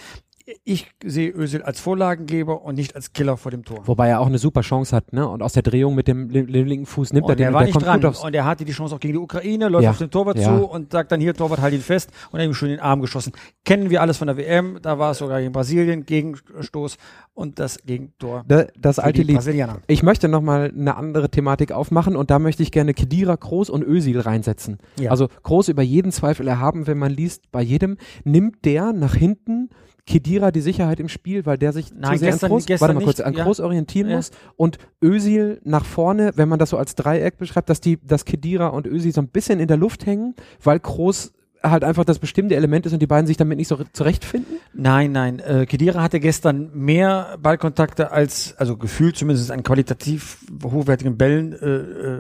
Ich 0.64 0.86
sehe 1.04 1.30
Özil 1.30 1.62
als 1.62 1.78
Vorlagengeber 1.80 2.62
und 2.62 2.74
nicht 2.76 2.94
als 2.96 3.12
Killer 3.12 3.36
vor 3.36 3.50
dem 3.50 3.64
Tor. 3.64 3.80
Wobei 3.86 4.08
er 4.08 4.20
auch 4.20 4.26
eine 4.28 4.38
super 4.38 4.62
Chance 4.62 4.96
hat, 4.96 5.12
ne? 5.12 5.28
Und 5.28 5.42
aus 5.42 5.52
der 5.52 5.62
Drehung 5.62 5.94
mit 5.94 6.08
dem 6.08 6.30
li- 6.30 6.40
li- 6.40 6.62
linken 6.62 6.86
Fuß 6.86 7.12
nimmt 7.12 7.26
er 7.26 7.30
Und 7.32 7.38
den 7.38 7.44
er 7.44 7.48
und 7.48 7.54
war 7.54 7.60
der 7.64 7.74
nicht 7.74 7.84
dran. 7.86 8.14
Und 8.24 8.34
er 8.34 8.44
hatte 8.46 8.64
die 8.64 8.72
Chance 8.72 8.94
auch 8.94 9.00
gegen 9.00 9.12
die 9.12 9.18
Ukraine, 9.18 9.68
läuft 9.68 9.84
Ja. 9.84 9.90
auf 9.90 9.98
den 9.98 10.10
Torwart 10.10 10.38
Ja. 10.38 10.44
zu 10.58 10.64
und 10.66 10.92
sagt 10.92 11.12
dann 11.12 11.20
hier, 11.20 11.34
Torwart, 11.34 11.60
halt 11.60 11.74
ihn 11.74 11.80
fest. 11.82 12.10
Und 12.30 12.38
er 12.38 12.44
hat 12.44 12.50
ihm 12.50 12.54
schön 12.54 12.70
in 12.70 12.76
den 12.76 12.82
Arm 12.82 13.00
geschossen. 13.02 13.32
Kennen 13.64 13.90
wir 13.90 14.00
alles 14.00 14.16
von 14.16 14.26
der 14.26 14.38
WM. 14.38 14.78
Da 14.80 14.98
war 14.98 15.10
es 15.10 15.18
sogar 15.18 15.38
gegen 15.40 15.52
Brasilien, 15.52 16.06
Gegenstoß 16.06 16.96
und 17.34 17.58
das 17.58 17.78
Gegentor. 17.84 18.44
Da- 18.48 18.66
Das 18.78 18.98
alte 18.98 19.22
Lied. 19.22 19.38
Ich 19.86 20.02
möchte 20.02 20.28
nochmal 20.28 20.72
eine 20.74 20.96
andere 20.96 21.28
Thematik 21.30 21.72
aufmachen 21.72 22.16
und 22.16 22.30
da 22.30 22.38
möchte 22.38 22.62
ich 22.62 22.70
gerne 22.72 22.94
Kedira, 22.94 23.36
Kroos 23.36 23.68
und 23.68 23.82
Özil 23.84 24.20
reinsetzen. 24.20 24.78
Ja. 24.98 25.10
Also 25.10 25.28
Kroos 25.42 25.68
über 25.68 25.82
jeden 25.82 26.10
Zweifel 26.10 26.48
erhaben, 26.48 26.86
wenn 26.86 26.96
man 26.98 27.12
liest, 27.12 27.50
bei 27.52 27.60
jedem 27.60 27.98
nimmt 28.24 28.64
der 28.64 28.92
nach 28.94 29.14
hinten 29.14 29.68
Kedira 30.08 30.50
die 30.50 30.62
Sicherheit 30.62 30.98
im 31.00 31.08
Spiel, 31.08 31.44
weil 31.46 31.58
der 31.58 31.72
sich 31.72 31.92
Nein, 31.92 32.14
zu 32.14 32.18
sehr 32.20 32.30
gestern- 32.30 32.46
an 32.46 32.50
Kroos, 32.52 32.66
gestern 32.66 32.88
warte 32.88 32.94
mal 33.00 33.04
kurz, 33.04 33.18
nicht, 33.18 33.26
an 33.26 33.34
ja. 33.34 33.44
Kroos 33.44 33.60
orientieren 33.60 34.08
Ja. 34.10 34.16
muss 34.16 34.30
und 34.56 34.78
Özil 35.04 35.60
nach 35.64 35.84
vorne, 35.84 36.32
wenn 36.36 36.48
man 36.48 36.58
das 36.58 36.70
so 36.70 36.78
als 36.78 36.94
Dreieck 36.94 37.36
beschreibt, 37.36 37.68
dass 37.68 37.80
die, 37.80 37.98
dass 38.04 38.24
Kedira 38.24 38.68
und 38.68 38.86
Özil 38.86 39.12
so 39.12 39.20
ein 39.20 39.28
bisschen 39.28 39.60
in 39.60 39.68
der 39.68 39.76
Luft 39.76 40.06
hängen, 40.06 40.34
weil 40.64 40.80
Kroos 40.80 41.32
halt 41.62 41.82
einfach 41.84 42.04
das 42.04 42.18
bestimmte 42.20 42.54
Element 42.54 42.86
ist 42.86 42.92
und 42.92 43.00
die 43.02 43.06
beiden 43.08 43.26
sich 43.26 43.36
damit 43.36 43.58
nicht 43.58 43.66
so 43.68 43.78
zurechtfinden? 43.92 44.58
Nein, 44.74 45.10
nein. 45.12 45.40
Äh, 45.40 45.66
Kedira 45.66 46.00
hatte 46.02 46.20
gestern 46.20 46.70
mehr 46.72 47.36
Ballkontakte 47.42 48.10
als, 48.12 48.54
also 48.58 48.76
gefühlt 48.76 49.16
zumindest 49.16 49.50
an 49.50 49.62
qualitativ 49.64 50.38
hochwertigen 50.64 51.18
Bällen, 51.18 51.52
äh, 51.52 51.66
äh, 51.66 52.18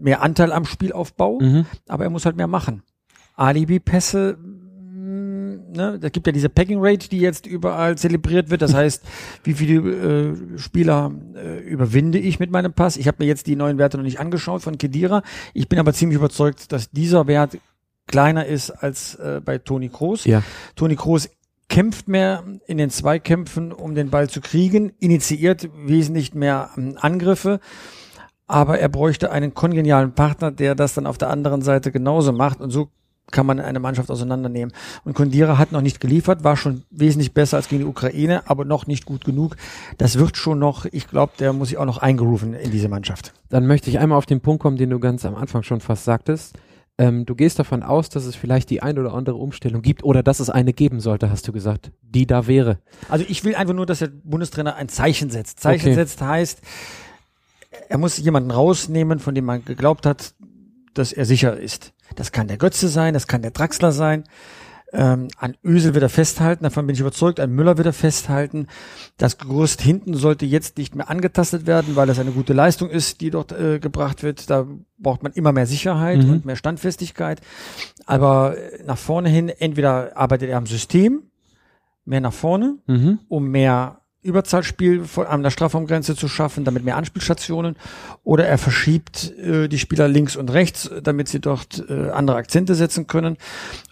mehr 0.00 0.20
Anteil 0.22 0.52
am 0.52 0.64
Spielaufbau. 0.64 1.38
Mhm. 1.40 1.64
aber 1.88 2.04
er 2.04 2.10
muss 2.10 2.24
halt 2.26 2.36
mehr 2.36 2.46
machen. 2.48 2.82
Alibi-Pässe, 3.36 4.36
ne, 5.70 5.98
da 5.98 6.08
gibt 6.08 6.26
ja 6.26 6.32
diese 6.32 6.48
Packing 6.48 6.78
Rate, 6.80 7.08
die 7.08 7.18
jetzt 7.18 7.46
überall 7.46 7.96
zelebriert 7.96 8.50
wird. 8.50 8.62
Das 8.62 8.74
heißt, 8.74 9.04
wie 9.44 9.54
viele 9.54 10.34
äh, 10.34 10.58
Spieler 10.58 11.12
äh, 11.34 11.60
überwinde 11.60 12.18
ich 12.18 12.38
mit 12.38 12.50
meinem 12.50 12.72
Pass? 12.72 12.96
Ich 12.96 13.06
habe 13.06 13.18
mir 13.20 13.26
jetzt 13.26 13.46
die 13.46 13.56
neuen 13.56 13.78
Werte 13.78 13.96
noch 13.96 14.04
nicht 14.04 14.20
angeschaut 14.20 14.62
von 14.62 14.78
Kedira. 14.78 15.22
Ich 15.54 15.68
bin 15.68 15.78
aber 15.78 15.92
ziemlich 15.92 16.16
überzeugt, 16.16 16.72
dass 16.72 16.90
dieser 16.90 17.26
Wert 17.26 17.58
kleiner 18.06 18.46
ist 18.46 18.70
als 18.70 19.14
äh, 19.16 19.40
bei 19.44 19.58
Toni 19.58 19.88
Kroos. 19.88 20.24
Ja. 20.24 20.42
Toni 20.74 20.96
Kroos 20.96 21.28
kämpft 21.68 22.08
mehr 22.08 22.42
in 22.66 22.76
den 22.76 22.90
Zweikämpfen, 22.90 23.72
um 23.72 23.94
den 23.94 24.10
Ball 24.10 24.28
zu 24.28 24.40
kriegen, 24.40 24.92
initiiert 24.98 25.70
wesentlich 25.86 26.34
mehr 26.34 26.70
ähm, 26.76 26.96
Angriffe, 27.00 27.60
aber 28.46 28.80
er 28.80 28.88
bräuchte 28.88 29.30
einen 29.30 29.54
kongenialen 29.54 30.12
Partner, 30.12 30.50
der 30.50 30.74
das 30.74 30.94
dann 30.94 31.06
auf 31.06 31.16
der 31.16 31.30
anderen 31.30 31.62
Seite 31.62 31.92
genauso 31.92 32.32
macht 32.32 32.60
und 32.60 32.70
so 32.70 32.90
kann 33.30 33.46
man 33.46 33.60
eine 33.60 33.80
Mannschaft 33.80 34.10
auseinandernehmen. 34.10 34.72
Und 35.04 35.14
Kondira 35.14 35.58
hat 35.58 35.72
noch 35.72 35.80
nicht 35.80 36.00
geliefert, 36.00 36.44
war 36.44 36.56
schon 36.56 36.82
wesentlich 36.90 37.32
besser 37.32 37.56
als 37.56 37.68
gegen 37.68 37.82
die 37.82 37.88
Ukraine, 37.88 38.48
aber 38.48 38.64
noch 38.64 38.86
nicht 38.86 39.04
gut 39.04 39.24
genug. 39.24 39.56
Das 39.98 40.18
wird 40.18 40.36
schon 40.36 40.58
noch, 40.58 40.86
ich 40.86 41.08
glaube, 41.08 41.32
der 41.38 41.52
muss 41.52 41.68
sich 41.68 41.78
auch 41.78 41.84
noch 41.84 41.98
eingerufen 41.98 42.54
in 42.54 42.70
diese 42.70 42.88
Mannschaft. 42.88 43.32
Dann 43.48 43.66
möchte 43.66 43.90
ich 43.90 43.98
einmal 43.98 44.18
auf 44.18 44.26
den 44.26 44.40
Punkt 44.40 44.62
kommen, 44.62 44.76
den 44.76 44.90
du 44.90 45.00
ganz 45.00 45.24
am 45.24 45.34
Anfang 45.34 45.62
schon 45.62 45.80
fast 45.80 46.04
sagtest. 46.04 46.56
Ähm, 46.98 47.24
du 47.24 47.34
gehst 47.34 47.58
davon 47.58 47.82
aus, 47.82 48.10
dass 48.10 48.26
es 48.26 48.36
vielleicht 48.36 48.68
die 48.68 48.82
ein 48.82 48.98
oder 48.98 49.14
andere 49.14 49.36
Umstellung 49.36 49.80
gibt 49.80 50.04
oder 50.04 50.22
dass 50.22 50.38
es 50.38 50.50
eine 50.50 50.74
geben 50.74 51.00
sollte, 51.00 51.30
hast 51.30 51.48
du 51.48 51.52
gesagt, 51.52 51.92
die 52.02 52.26
da 52.26 52.46
wäre. 52.46 52.78
Also 53.08 53.24
ich 53.26 53.42
will 53.42 53.54
einfach 53.54 53.72
nur, 53.72 53.86
dass 53.86 54.00
der 54.00 54.08
Bundestrainer 54.08 54.76
ein 54.76 54.90
Zeichen 54.90 55.30
setzt. 55.30 55.60
Zeichen 55.60 55.86
Okay. 55.86 55.94
setzt 55.94 56.20
heißt, 56.20 56.60
er 57.88 57.96
muss 57.96 58.18
jemanden 58.18 58.50
rausnehmen, 58.50 59.18
von 59.18 59.34
dem 59.34 59.46
man 59.46 59.64
geglaubt 59.64 60.04
hat, 60.04 60.34
dass 60.92 61.12
er 61.12 61.24
sicher 61.24 61.56
ist. 61.56 61.92
Das 62.16 62.32
kann 62.32 62.48
der 62.48 62.56
Götze 62.58 62.88
sein, 62.88 63.14
das 63.14 63.26
kann 63.26 63.42
der 63.42 63.50
Draxler 63.52 63.92
sein. 63.92 64.24
Ähm, 64.92 65.28
an 65.36 65.56
Ösel 65.62 65.94
wird 65.94 66.02
er 66.02 66.08
festhalten, 66.08 66.64
davon 66.64 66.84
bin 66.86 66.94
ich 66.94 67.00
überzeugt. 67.00 67.38
An 67.38 67.52
Müller 67.52 67.76
wird 67.76 67.86
er 67.86 67.92
festhalten. 67.92 68.66
Das 69.18 69.38
Gerüst 69.38 69.80
hinten 69.80 70.14
sollte 70.14 70.46
jetzt 70.46 70.78
nicht 70.78 70.96
mehr 70.96 71.08
angetastet 71.08 71.68
werden, 71.68 71.94
weil 71.94 72.08
das 72.08 72.18
eine 72.18 72.32
gute 72.32 72.54
Leistung 72.54 72.90
ist, 72.90 73.20
die 73.20 73.30
dort 73.30 73.52
äh, 73.52 73.78
gebracht 73.78 74.24
wird. 74.24 74.50
Da 74.50 74.66
braucht 74.98 75.22
man 75.22 75.30
immer 75.32 75.52
mehr 75.52 75.66
Sicherheit 75.66 76.18
Mhm. 76.24 76.30
und 76.30 76.44
mehr 76.44 76.56
Standfestigkeit. 76.56 77.40
Aber 78.04 78.56
äh, 78.58 78.82
nach 78.84 78.98
vorne 78.98 79.28
hin, 79.28 79.48
entweder 79.48 80.16
arbeitet 80.16 80.50
er 80.50 80.58
am 80.58 80.66
System, 80.66 81.22
mehr 82.04 82.20
nach 82.20 82.32
vorne, 82.32 82.78
Mhm. 82.88 83.20
um 83.28 83.46
mehr 83.48 83.99
Überzahlspiel 84.22 85.04
an 85.28 85.42
der 85.42 85.50
Strafraumgrenze 85.50 86.14
zu 86.14 86.28
schaffen, 86.28 86.64
damit 86.64 86.84
mehr 86.84 86.96
Anspielstationen, 86.96 87.76
oder 88.22 88.46
er 88.46 88.58
verschiebt 88.58 89.32
äh, 89.38 89.68
die 89.68 89.78
Spieler 89.78 90.08
links 90.08 90.36
und 90.36 90.52
rechts, 90.52 90.90
damit 91.02 91.28
sie 91.28 91.40
dort 91.40 91.84
äh, 91.88 92.10
andere 92.10 92.36
Akzente 92.36 92.74
setzen 92.74 93.06
können. 93.06 93.38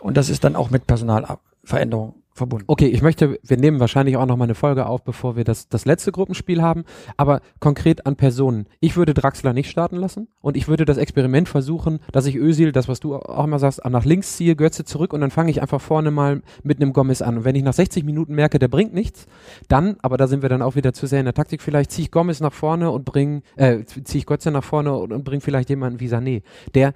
Und 0.00 0.16
das 0.16 0.28
ist 0.28 0.44
dann 0.44 0.56
auch 0.56 0.70
mit 0.70 0.86
Personalveränderung 0.86 2.17
verbunden. 2.38 2.64
Okay, 2.68 2.86
ich 2.86 3.02
möchte, 3.02 3.38
wir 3.42 3.56
nehmen 3.56 3.80
wahrscheinlich 3.80 4.16
auch 4.16 4.26
noch 4.26 4.36
mal 4.36 4.44
eine 4.44 4.54
Folge 4.54 4.86
auf, 4.86 5.04
bevor 5.04 5.36
wir 5.36 5.44
das, 5.44 5.68
das 5.68 5.84
letzte 5.84 6.12
Gruppenspiel 6.12 6.62
haben, 6.62 6.84
aber 7.16 7.40
konkret 7.60 8.06
an 8.06 8.16
Personen. 8.16 8.66
Ich 8.80 8.96
würde 8.96 9.12
Draxler 9.14 9.52
nicht 9.52 9.70
starten 9.70 9.96
lassen 9.96 10.28
und 10.40 10.56
ich 10.56 10.68
würde 10.68 10.84
das 10.84 10.96
Experiment 10.96 11.48
versuchen, 11.48 11.98
dass 12.12 12.26
ich 12.26 12.36
Özil, 12.36 12.72
das 12.72 12.88
was 12.88 13.00
du 13.00 13.16
auch 13.16 13.44
immer 13.44 13.58
sagst, 13.58 13.84
nach 13.84 14.04
links 14.04 14.36
ziehe, 14.36 14.56
Götze 14.56 14.84
zurück 14.84 15.12
und 15.12 15.20
dann 15.20 15.30
fange 15.30 15.50
ich 15.50 15.60
einfach 15.60 15.80
vorne 15.80 16.10
mal 16.10 16.42
mit 16.62 16.80
einem 16.80 16.92
Gomez 16.92 17.20
an. 17.20 17.38
Und 17.38 17.44
wenn 17.44 17.56
ich 17.56 17.62
nach 17.62 17.74
60 17.74 18.04
Minuten 18.04 18.34
merke, 18.34 18.58
der 18.58 18.68
bringt 18.68 18.94
nichts, 18.94 19.26
dann, 19.68 19.96
aber 20.00 20.16
da 20.16 20.26
sind 20.26 20.42
wir 20.42 20.48
dann 20.48 20.62
auch 20.62 20.76
wieder 20.76 20.92
zu 20.92 21.06
sehr 21.06 21.20
in 21.20 21.26
der 21.26 21.34
Taktik, 21.34 21.60
vielleicht 21.60 21.90
ziehe 21.90 22.04
ich 22.04 22.10
Gomez 22.10 22.40
nach 22.40 22.52
vorne 22.52 22.90
und 22.90 23.04
bring, 23.04 23.42
äh, 23.56 23.84
ziehe 23.84 24.20
ich 24.20 24.26
Götze 24.26 24.50
nach 24.50 24.64
vorne 24.64 24.94
und, 24.94 25.12
und 25.12 25.24
bring 25.24 25.40
vielleicht 25.40 25.68
jemanden 25.68 26.00
wie 26.00 26.08
Sané. 26.08 26.42
Der, 26.74 26.94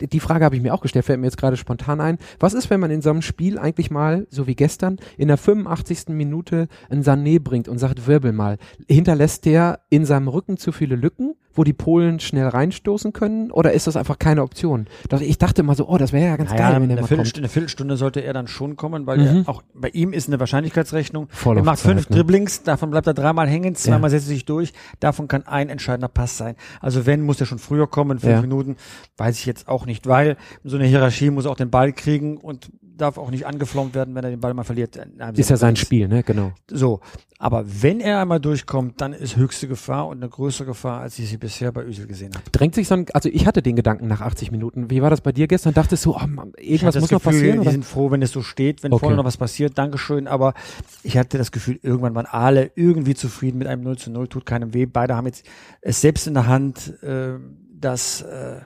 die 0.00 0.20
Frage 0.20 0.44
habe 0.44 0.56
ich 0.56 0.62
mir 0.62 0.74
auch 0.74 0.80
gestellt, 0.80 1.04
fällt 1.04 1.20
mir 1.20 1.26
jetzt 1.26 1.36
gerade 1.38 1.56
spontan 1.56 2.00
ein. 2.00 2.18
Was 2.40 2.54
ist, 2.54 2.70
wenn 2.70 2.80
man 2.80 2.90
in 2.90 3.02
so 3.02 3.10
einem 3.10 3.22
Spiel 3.22 3.58
eigentlich 3.58 3.90
mal, 3.90 4.26
so 4.30 4.46
wie 4.46 4.54
gestern, 4.54 4.98
in 5.16 5.28
der 5.28 5.36
85. 5.36 6.08
Minute 6.08 6.68
einen 6.90 7.02
Sané 7.02 7.40
bringt 7.42 7.68
und 7.68 7.78
sagt, 7.78 8.06
wirbel 8.06 8.32
mal, 8.32 8.58
hinterlässt 8.88 9.44
der 9.44 9.80
in 9.90 10.04
seinem 10.04 10.28
Rücken 10.28 10.56
zu 10.56 10.72
viele 10.72 10.96
Lücken, 10.96 11.34
wo 11.56 11.62
die 11.62 11.72
Polen 11.72 12.18
schnell 12.18 12.48
reinstoßen 12.48 13.12
können? 13.12 13.52
Oder 13.52 13.72
ist 13.72 13.86
das 13.86 13.96
einfach 13.96 14.18
keine 14.18 14.42
Option? 14.42 14.86
Ich 15.20 15.38
dachte 15.38 15.62
mal 15.62 15.76
so, 15.76 15.88
oh, 15.88 15.98
das 15.98 16.12
wäre 16.12 16.26
ja 16.30 16.36
ganz 16.36 16.50
Naja, 16.50 16.70
geil, 16.70 16.80
wenn 16.82 16.88
der 16.88 16.94
eine, 16.96 17.00
mal 17.02 17.06
Viertelstunde, 17.06 17.32
kommt. 17.32 17.44
eine 17.44 17.48
Viertelstunde 17.48 17.96
sollte 17.96 18.20
er 18.20 18.32
dann 18.32 18.48
schon 18.48 18.74
kommen, 18.76 19.06
weil 19.06 19.18
Mhm. 19.18 19.44
er 19.46 19.48
auch 19.48 19.62
bei 19.72 19.88
ihm 19.90 20.12
ist 20.12 20.26
eine 20.28 20.40
Wahrscheinlichkeitsrechnung. 20.40 21.28
er 21.30 21.36
Vorlaufzeit, 21.36 21.64
macht 21.64 21.78
fünf 21.80 22.10
ne? 22.10 22.16
Dribblings, 22.16 22.62
davon 22.64 22.90
bleibt 22.90 23.06
er 23.06 23.14
dreimal 23.14 23.46
hängen, 23.48 23.76
zweimal 23.76 24.10
Ja. 24.10 24.18
setzt 24.18 24.26
er 24.26 24.34
sich 24.34 24.44
durch, 24.44 24.72
davon 24.98 25.28
kann 25.28 25.46
ein 25.46 25.68
entscheidender 25.68 26.08
Pass 26.08 26.36
sein. 26.36 26.56
Also 26.80 27.06
wenn, 27.06 27.20
muss 27.22 27.38
er 27.40 27.46
schon 27.46 27.58
früher 27.60 27.86
kommen, 27.86 28.18
fünf 28.18 28.32
Ja. 28.32 28.40
Minuten, 28.40 28.76
weiß 29.16 29.38
ich 29.38 29.46
jetzt 29.46 29.68
auch 29.68 29.73
nicht, 29.86 30.06
weil 30.06 30.36
so 30.62 30.76
eine 30.76 30.86
Hierarchie 30.86 31.30
muss 31.30 31.46
auch 31.46 31.56
den 31.56 31.70
Ball 31.70 31.92
kriegen 31.92 32.36
und 32.36 32.70
darf 32.96 33.18
auch 33.18 33.30
nicht 33.30 33.46
angeflaumt 33.46 33.94
werden, 33.94 34.14
wenn 34.14 34.24
er 34.24 34.30
den 34.30 34.40
Ball 34.40 34.54
mal 34.54 34.64
verliert. 34.64 34.98
einem 34.98 35.34
Ist 35.34 35.50
ja 35.50 35.56
sein. 35.56 35.76
Spiel, 35.76 36.08
ne? 36.08 36.22
Genau. 36.22 36.52
So, 36.70 37.00
aber 37.38 37.64
wenn 37.82 38.00
er 38.00 38.20
einmal 38.20 38.40
durchkommt, 38.40 39.00
dann 39.00 39.12
ist 39.12 39.36
höchste 39.36 39.66
Gefahr 39.68 40.06
und 40.06 40.18
eine 40.18 40.28
größere 40.28 40.66
Gefahr, 40.66 41.00
als 41.00 41.18
ich 41.18 41.28
sie 41.28 41.36
bisher 41.36 41.72
bei 41.72 41.82
Özil 41.84 42.06
gesehen 42.06 42.32
habe. 42.34 42.44
Drängt 42.52 42.74
sich 42.74 42.86
so 42.86 42.94
ein, 42.94 43.06
also 43.12 43.28
ich 43.28 43.46
hatte 43.46 43.62
den 43.62 43.76
Gedanken 43.76 44.06
nach 44.06 44.20
80 44.20 44.52
Minuten. 44.52 44.90
Wie 44.90 45.02
war 45.02 45.10
das 45.10 45.20
bei 45.20 45.32
dir 45.32 45.48
gestern? 45.48 45.74
Dachtest 45.74 46.04
du, 46.06 46.14
oh, 46.14 46.26
Mann, 46.26 46.52
irgendwas 46.56 46.94
muss 46.94 47.10
das 47.10 47.10
noch 47.10 47.22
Gefühl, 47.22 47.32
passieren? 47.32 47.54
die 47.56 47.60
Oder? 47.62 47.70
sind 47.72 47.84
froh, 47.84 48.10
wenn 48.10 48.22
es 48.22 48.30
so 48.32 48.42
steht, 48.42 48.82
wenn 48.82 48.92
Okay. 48.92 49.00
vorne 49.00 49.16
noch 49.16 49.24
was 49.24 49.36
passiert, 49.36 49.76
Dankeschön, 49.76 50.28
aber 50.28 50.54
ich 51.02 51.18
hatte 51.18 51.36
das 51.36 51.50
Gefühl, 51.50 51.80
irgendwann 51.82 52.14
waren 52.14 52.26
alle 52.26 52.70
irgendwie 52.76 53.14
zufrieden 53.14 53.58
mit 53.58 53.66
einem 53.66 53.82
0 53.82 53.98
zu 53.98 54.10
0, 54.12 54.28
tut 54.28 54.46
keinem 54.46 54.72
weh. 54.72 54.86
Beide 54.86 55.16
haben 55.16 55.26
jetzt 55.26 55.44
es 55.80 56.00
selbst 56.00 56.26
in 56.28 56.34
der 56.34 56.46
Hand, 56.46 57.02
äh, 57.02 57.34
dass, 57.72 58.22
äh, 58.22 58.60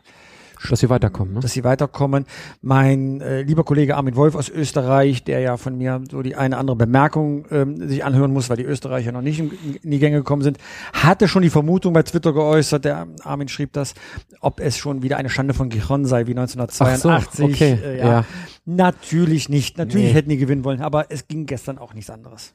Dass 0.69 0.81
sie 0.81 0.91
weiterkommen, 0.91 1.35
ne? 1.35 1.41
dass 1.41 1.53
sie 1.53 1.65
weiterkommen. 1.65 2.25
Mein 2.61 3.21
äh, 3.21 3.43
lieber 3.43 3.65
Kollege 3.65 3.97
Armin 3.97 4.17
Wolf 4.17 4.35
aus 4.35 4.49
Österreich, 4.49 5.25
der 5.25 5.41
ja 5.41 5.57
von 5.57 5.77
mir 5.77 6.03
so 6.11 6.23
die 6.23 6.35
eine 6.37 6.57
andere 6.57 6.77
Bemerkung 6.77 7.47
ähm, 7.51 7.89
sich 7.89 8.05
anhören 8.05 8.33
muss, 8.33 8.51
weil 8.51 8.57
die 8.57 8.65
Österreicher 8.65 9.13
noch 9.13 9.23
nicht 9.23 9.39
in, 9.39 9.53
in 9.83 9.91
die 9.91 9.99
Gänge 9.99 10.19
gekommen 10.19 10.43
sind, 10.43 10.59
hatte 10.93 11.29
schon 11.29 11.43
die 11.43 11.51
Vermutung 11.51 11.93
bei 11.93 12.03
Twitter 12.03 12.33
geäußert, 12.33 12.85
der 12.85 13.07
Armin 13.25 13.49
schrieb 13.49 13.73
das, 13.73 13.95
ob 14.41 14.61
es 14.61 14.77
schon 14.77 15.03
wieder 15.03 15.17
eine 15.17 15.31
Schande 15.31 15.55
von 15.55 15.69
Gijon 15.69 16.05
sei 16.05 16.27
wie 16.27 16.37
1982. 16.37 17.45
okay, 17.45 17.79
Äh, 17.85 17.99
ja. 17.99 18.25
Natürlich 18.65 19.49
nicht. 19.49 19.79
Natürlich 19.79 20.09
Nee. 20.09 20.13
hätten 20.13 20.29
die 20.31 20.37
gewinnen 20.37 20.65
wollen, 20.65 20.81
aber 20.81 21.07
es 21.11 21.27
ging 21.29 21.47
gestern 21.47 21.79
auch 21.79 21.95
nichts 21.95 22.11
anderes. 22.11 22.55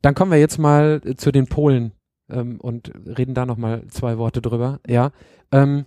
Dann 0.00 0.14
kommen 0.14 0.32
wir 0.32 0.38
jetzt 0.38 0.58
mal 0.58 1.00
zu 1.16 1.30
den 1.30 1.46
Polen 1.46 1.92
ähm, 2.30 2.58
und 2.60 2.90
reden 3.06 3.34
da 3.34 3.46
noch 3.46 3.56
mal 3.56 3.86
zwei 3.88 4.18
Worte 4.18 4.42
drüber. 4.42 4.80
Ja, 4.88 5.12
ähm, 5.52 5.84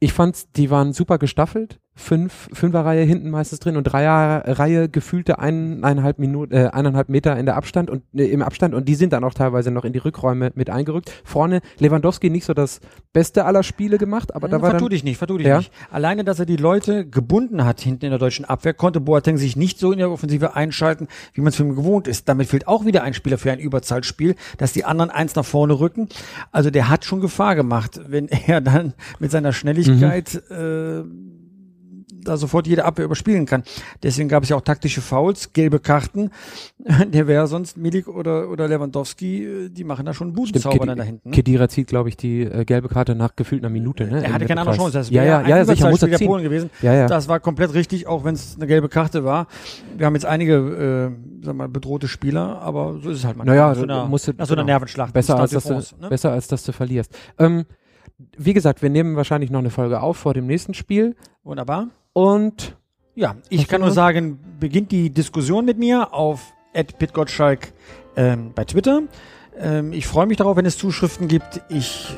ich 0.00 0.12
fand, 0.12 0.56
die 0.56 0.70
waren 0.70 0.92
super 0.92 1.18
gestaffelt. 1.18 1.80
Fünf, 1.96 2.48
Fünferreihe 2.52 3.04
hinten 3.04 3.30
meistens 3.30 3.60
drin 3.60 3.76
und 3.76 3.84
Dreierreihe 3.84 4.88
gefühlte 4.88 5.38
eineinhalb 5.38 6.18
Minuten, 6.18 6.52
äh, 6.52 6.70
eineinhalb 6.72 7.08
Meter 7.08 7.36
in 7.38 7.46
der 7.46 7.56
Abstand 7.56 7.88
und 7.88 8.02
äh, 8.14 8.24
im 8.26 8.42
Abstand 8.42 8.74
und 8.74 8.88
die 8.88 8.96
sind 8.96 9.12
dann 9.12 9.22
auch 9.22 9.32
teilweise 9.32 9.70
noch 9.70 9.84
in 9.84 9.92
die 9.92 10.00
Rückräume 10.00 10.50
mit 10.56 10.70
eingerückt. 10.70 11.12
Vorne 11.22 11.60
Lewandowski 11.78 12.30
nicht 12.30 12.46
so 12.46 12.52
das 12.52 12.80
Beste 13.12 13.44
aller 13.44 13.62
Spiele 13.62 13.96
gemacht, 13.96 14.34
aber 14.34 14.48
da 14.48 14.60
war 14.60 14.70
vertu 14.70 14.86
dann, 14.86 14.90
dich 14.90 15.04
nicht, 15.04 15.18
vertu 15.18 15.38
dich 15.38 15.46
Ja? 15.46 15.58
nicht. 15.58 15.72
Alleine, 15.88 16.24
dass 16.24 16.40
er 16.40 16.46
die 16.46 16.56
Leute 16.56 17.06
gebunden 17.06 17.64
hat 17.64 17.80
hinten 17.80 18.06
in 18.06 18.10
der 18.10 18.18
deutschen 18.18 18.44
Abwehr, 18.44 18.74
konnte 18.74 19.00
Boateng 19.00 19.36
sich 19.36 19.54
nicht 19.54 19.78
so 19.78 19.92
in 19.92 19.98
der 19.98 20.10
Offensive 20.10 20.56
einschalten, 20.56 21.06
wie 21.32 21.42
man 21.42 21.50
es 21.50 21.56
von 21.56 21.68
ihm 21.68 21.76
gewohnt 21.76 22.08
ist. 22.08 22.28
Damit 22.28 22.48
fehlt 22.48 22.66
auch 22.66 22.84
wieder 22.84 23.04
ein 23.04 23.14
Spieler 23.14 23.38
für 23.38 23.52
ein 23.52 23.60
Überzahlspiel, 23.60 24.34
dass 24.58 24.72
die 24.72 24.84
anderen 24.84 25.10
eins 25.10 25.36
nach 25.36 25.44
vorne 25.44 25.78
rücken. 25.78 26.08
Also 26.50 26.70
der 26.70 26.88
hat 26.88 27.04
schon 27.04 27.20
Gefahr 27.20 27.54
gemacht, 27.54 28.00
wenn 28.08 28.26
er 28.46 28.60
dann 28.60 28.94
mit 29.20 29.30
seiner 29.30 29.52
Schnelligkeit 29.52 30.42
äh, 30.50 31.04
da 32.24 32.36
sofort 32.36 32.66
jede 32.66 32.84
Abwehr 32.84 33.04
überspielen 33.04 33.46
kann. 33.46 33.62
Deswegen 34.02 34.28
gab 34.28 34.42
es 34.42 34.48
ja 34.48 34.56
auch 34.56 34.60
taktische 34.62 35.00
Fouls, 35.00 35.52
gelbe 35.52 35.78
Karten. 35.80 36.30
Der 37.08 37.26
wäre 37.26 37.46
sonst 37.46 37.76
Milik 37.76 38.08
oder, 38.08 38.48
oder 38.50 38.66
Lewandowski, 38.68 39.44
äh, 39.44 39.68
die 39.70 39.84
machen 39.84 40.06
da 40.06 40.14
schon 40.14 40.32
Budenzauber 40.32 40.86
dann 40.86 40.98
da 40.98 41.04
hinten. 41.04 41.30
ne? 41.30 41.34
Kedira 41.34 41.68
zieht, 41.68 41.86
glaube 41.86 42.08
ich, 42.08 42.16
die 42.16 42.42
äh, 42.42 42.64
gelbe 42.64 42.88
Karte 42.88 43.14
nach 43.14 43.36
gefühlt 43.36 43.62
einer 43.62 43.70
Minute. 43.70 44.04
Ne, 44.04 44.18
Er 44.22 44.24
im 44.26 44.32
hatte 44.34 44.46
keine 44.46 44.60
andere. 44.62 44.76
Chance. 44.76 44.92
Das 44.98 45.10
ja, 45.10 45.22
ja, 45.24 45.46
ja, 45.46 45.64
sicher, 45.64 45.90
muss 45.90 46.02
er 46.02 46.16
ziehen. 46.16 46.26
Polen 46.26 46.42
gewesen. 46.42 46.70
Ja, 46.82 46.92
ja. 46.94 47.06
Das 47.06 47.28
war 47.28 47.40
komplett 47.40 47.74
richtig, 47.74 48.06
auch 48.06 48.24
wenn 48.24 48.34
es 48.34 48.56
eine 48.56 48.66
gelbe 48.66 48.88
Karte 48.88 49.24
war. 49.24 49.46
Wir 49.96 50.06
haben 50.06 50.14
jetzt 50.14 50.26
einige, 50.26 50.54
äh, 51.12 51.44
sag 51.44 51.54
mal, 51.56 51.68
bedrohte 51.68 52.08
Spieler, 52.08 52.60
aber 52.60 52.98
so 53.02 53.10
ist 53.10 53.18
es 53.18 53.24
halt 53.24 53.36
manchmal. 53.36 53.56
Naja, 53.56 53.68
nach 53.70 53.76
so 53.76 53.82
einer, 53.82 54.06
musst 54.06 54.28
du- 54.28 54.32
nach 54.36 54.46
so 54.46 54.54
einer 54.54 54.62
genau. 54.62 54.72
Nervenschlacht. 54.72 55.12
besser 55.12 55.38
als, 55.38 55.50
dass 55.52 55.64
du, 55.64 55.74
ne? 55.74 56.08
besser 56.08 56.32
als 56.32 56.48
dass 56.48 56.64
du 56.64 56.72
verlierst. 56.72 57.16
Ähm, 57.38 57.64
wie 58.38 58.52
gesagt, 58.54 58.82
wir 58.82 58.90
nehmen 58.90 59.16
wahrscheinlich 59.16 59.50
noch 59.50 59.58
eine 59.58 59.70
Folge 59.70 60.00
auf 60.00 60.16
vor 60.16 60.34
dem 60.34 60.46
nächsten 60.46 60.74
Spiel 60.74 61.16
Wunderbar. 61.42 61.88
Und 62.14 62.74
Ja, 63.14 63.36
ich 63.50 63.60
Hast 63.60 63.68
kann 63.68 63.82
nur 63.82 63.90
sagen, 63.90 64.38
beginnt 64.58 64.90
die 64.90 65.10
Diskussion 65.10 65.66
mit 65.66 65.78
mir 65.78 66.14
auf 66.14 66.52
@pitgottschalk 66.72 67.72
ähm, 68.16 68.52
bei 68.54 68.64
Twitter. 68.64 69.02
Ähm, 69.58 69.92
ich 69.92 70.06
freue 70.06 70.26
mich 70.26 70.38
darauf, 70.38 70.56
wenn 70.56 70.66
es 70.66 70.78
Zuschriften 70.78 71.28
gibt. 71.28 71.60
Ich 71.68 72.16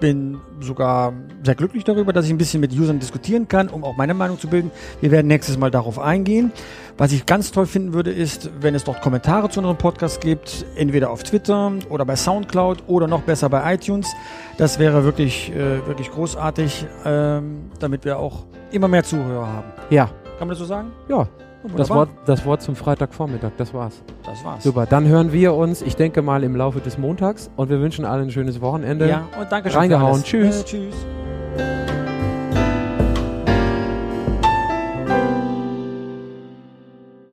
bin 0.00 0.38
sogar 0.60 1.12
sehr 1.42 1.54
glücklich 1.54 1.84
darüber, 1.84 2.12
dass 2.12 2.24
ich 2.26 2.30
ein 2.30 2.38
bisschen 2.38 2.60
mit 2.60 2.72
Usern 2.72 2.98
diskutieren 2.98 3.48
kann, 3.48 3.68
um 3.68 3.84
auch 3.84 3.96
meine 3.96 4.14
Meinung 4.14 4.38
zu 4.38 4.48
bilden. 4.48 4.70
Wir 5.00 5.10
werden 5.10 5.26
nächstes 5.26 5.58
Mal 5.58 5.70
darauf 5.70 5.98
eingehen. 5.98 6.52
Was 6.96 7.12
ich 7.12 7.26
ganz 7.26 7.52
toll 7.52 7.66
finden 7.66 7.92
würde, 7.92 8.10
ist, 8.10 8.50
wenn 8.60 8.74
es 8.74 8.84
dort 8.84 9.00
Kommentare 9.02 9.48
zu 9.50 9.60
unserem 9.60 9.76
Podcast 9.78 10.20
gibt, 10.20 10.66
entweder 10.76 11.10
auf 11.10 11.22
Twitter 11.22 11.72
oder 11.88 12.04
bei 12.04 12.16
Soundcloud 12.16 12.84
oder 12.86 13.06
noch 13.06 13.22
besser 13.22 13.48
bei 13.48 13.74
iTunes. 13.74 14.08
Das 14.56 14.78
wäre 14.78 15.04
wirklich, 15.04 15.52
äh, 15.52 15.86
wirklich 15.86 16.10
großartig, 16.10 16.84
ähm, 17.04 17.70
damit 17.78 18.04
wir 18.04 18.18
auch 18.18 18.44
immer 18.72 18.88
mehr 18.88 19.04
Zuhörer 19.04 19.46
haben. 19.46 19.68
ja, 19.90 20.06
Kann 20.38 20.48
man 20.48 20.50
das 20.50 20.58
so 20.58 20.64
sagen? 20.64 20.90
ja, 21.08 21.28
das. 21.76 21.90
Wort, 21.90 22.08
das 22.26 22.44
Wort 22.44 22.62
zum 22.62 22.76
Freitagvormittag, 22.76 23.52
das 23.56 23.74
war's. 23.74 24.02
Das 24.24 24.44
war's. 24.44 24.64
Super, 24.64 24.86
dann 24.86 25.06
hören 25.06 25.32
wir 25.32 25.54
uns, 25.54 25.82
ich 25.82 25.96
denke 25.96 26.22
mal, 26.22 26.42
im 26.44 26.56
Laufe 26.56 26.80
des 26.80 26.98
Montags 26.98 27.50
und 27.56 27.70
wir 27.70 27.80
wünschen 27.80 28.04
allen 28.04 28.28
ein 28.28 28.30
schönes 28.30 28.60
Wochenende. 28.60 29.08
Ja, 29.08 29.28
und 29.40 29.50
danke 29.50 29.70
schön. 29.70 29.78
Reingehauen. 29.78 30.22
Tschüss. 30.22 30.62
Äh, 30.62 30.64
tschüss. 30.64 30.94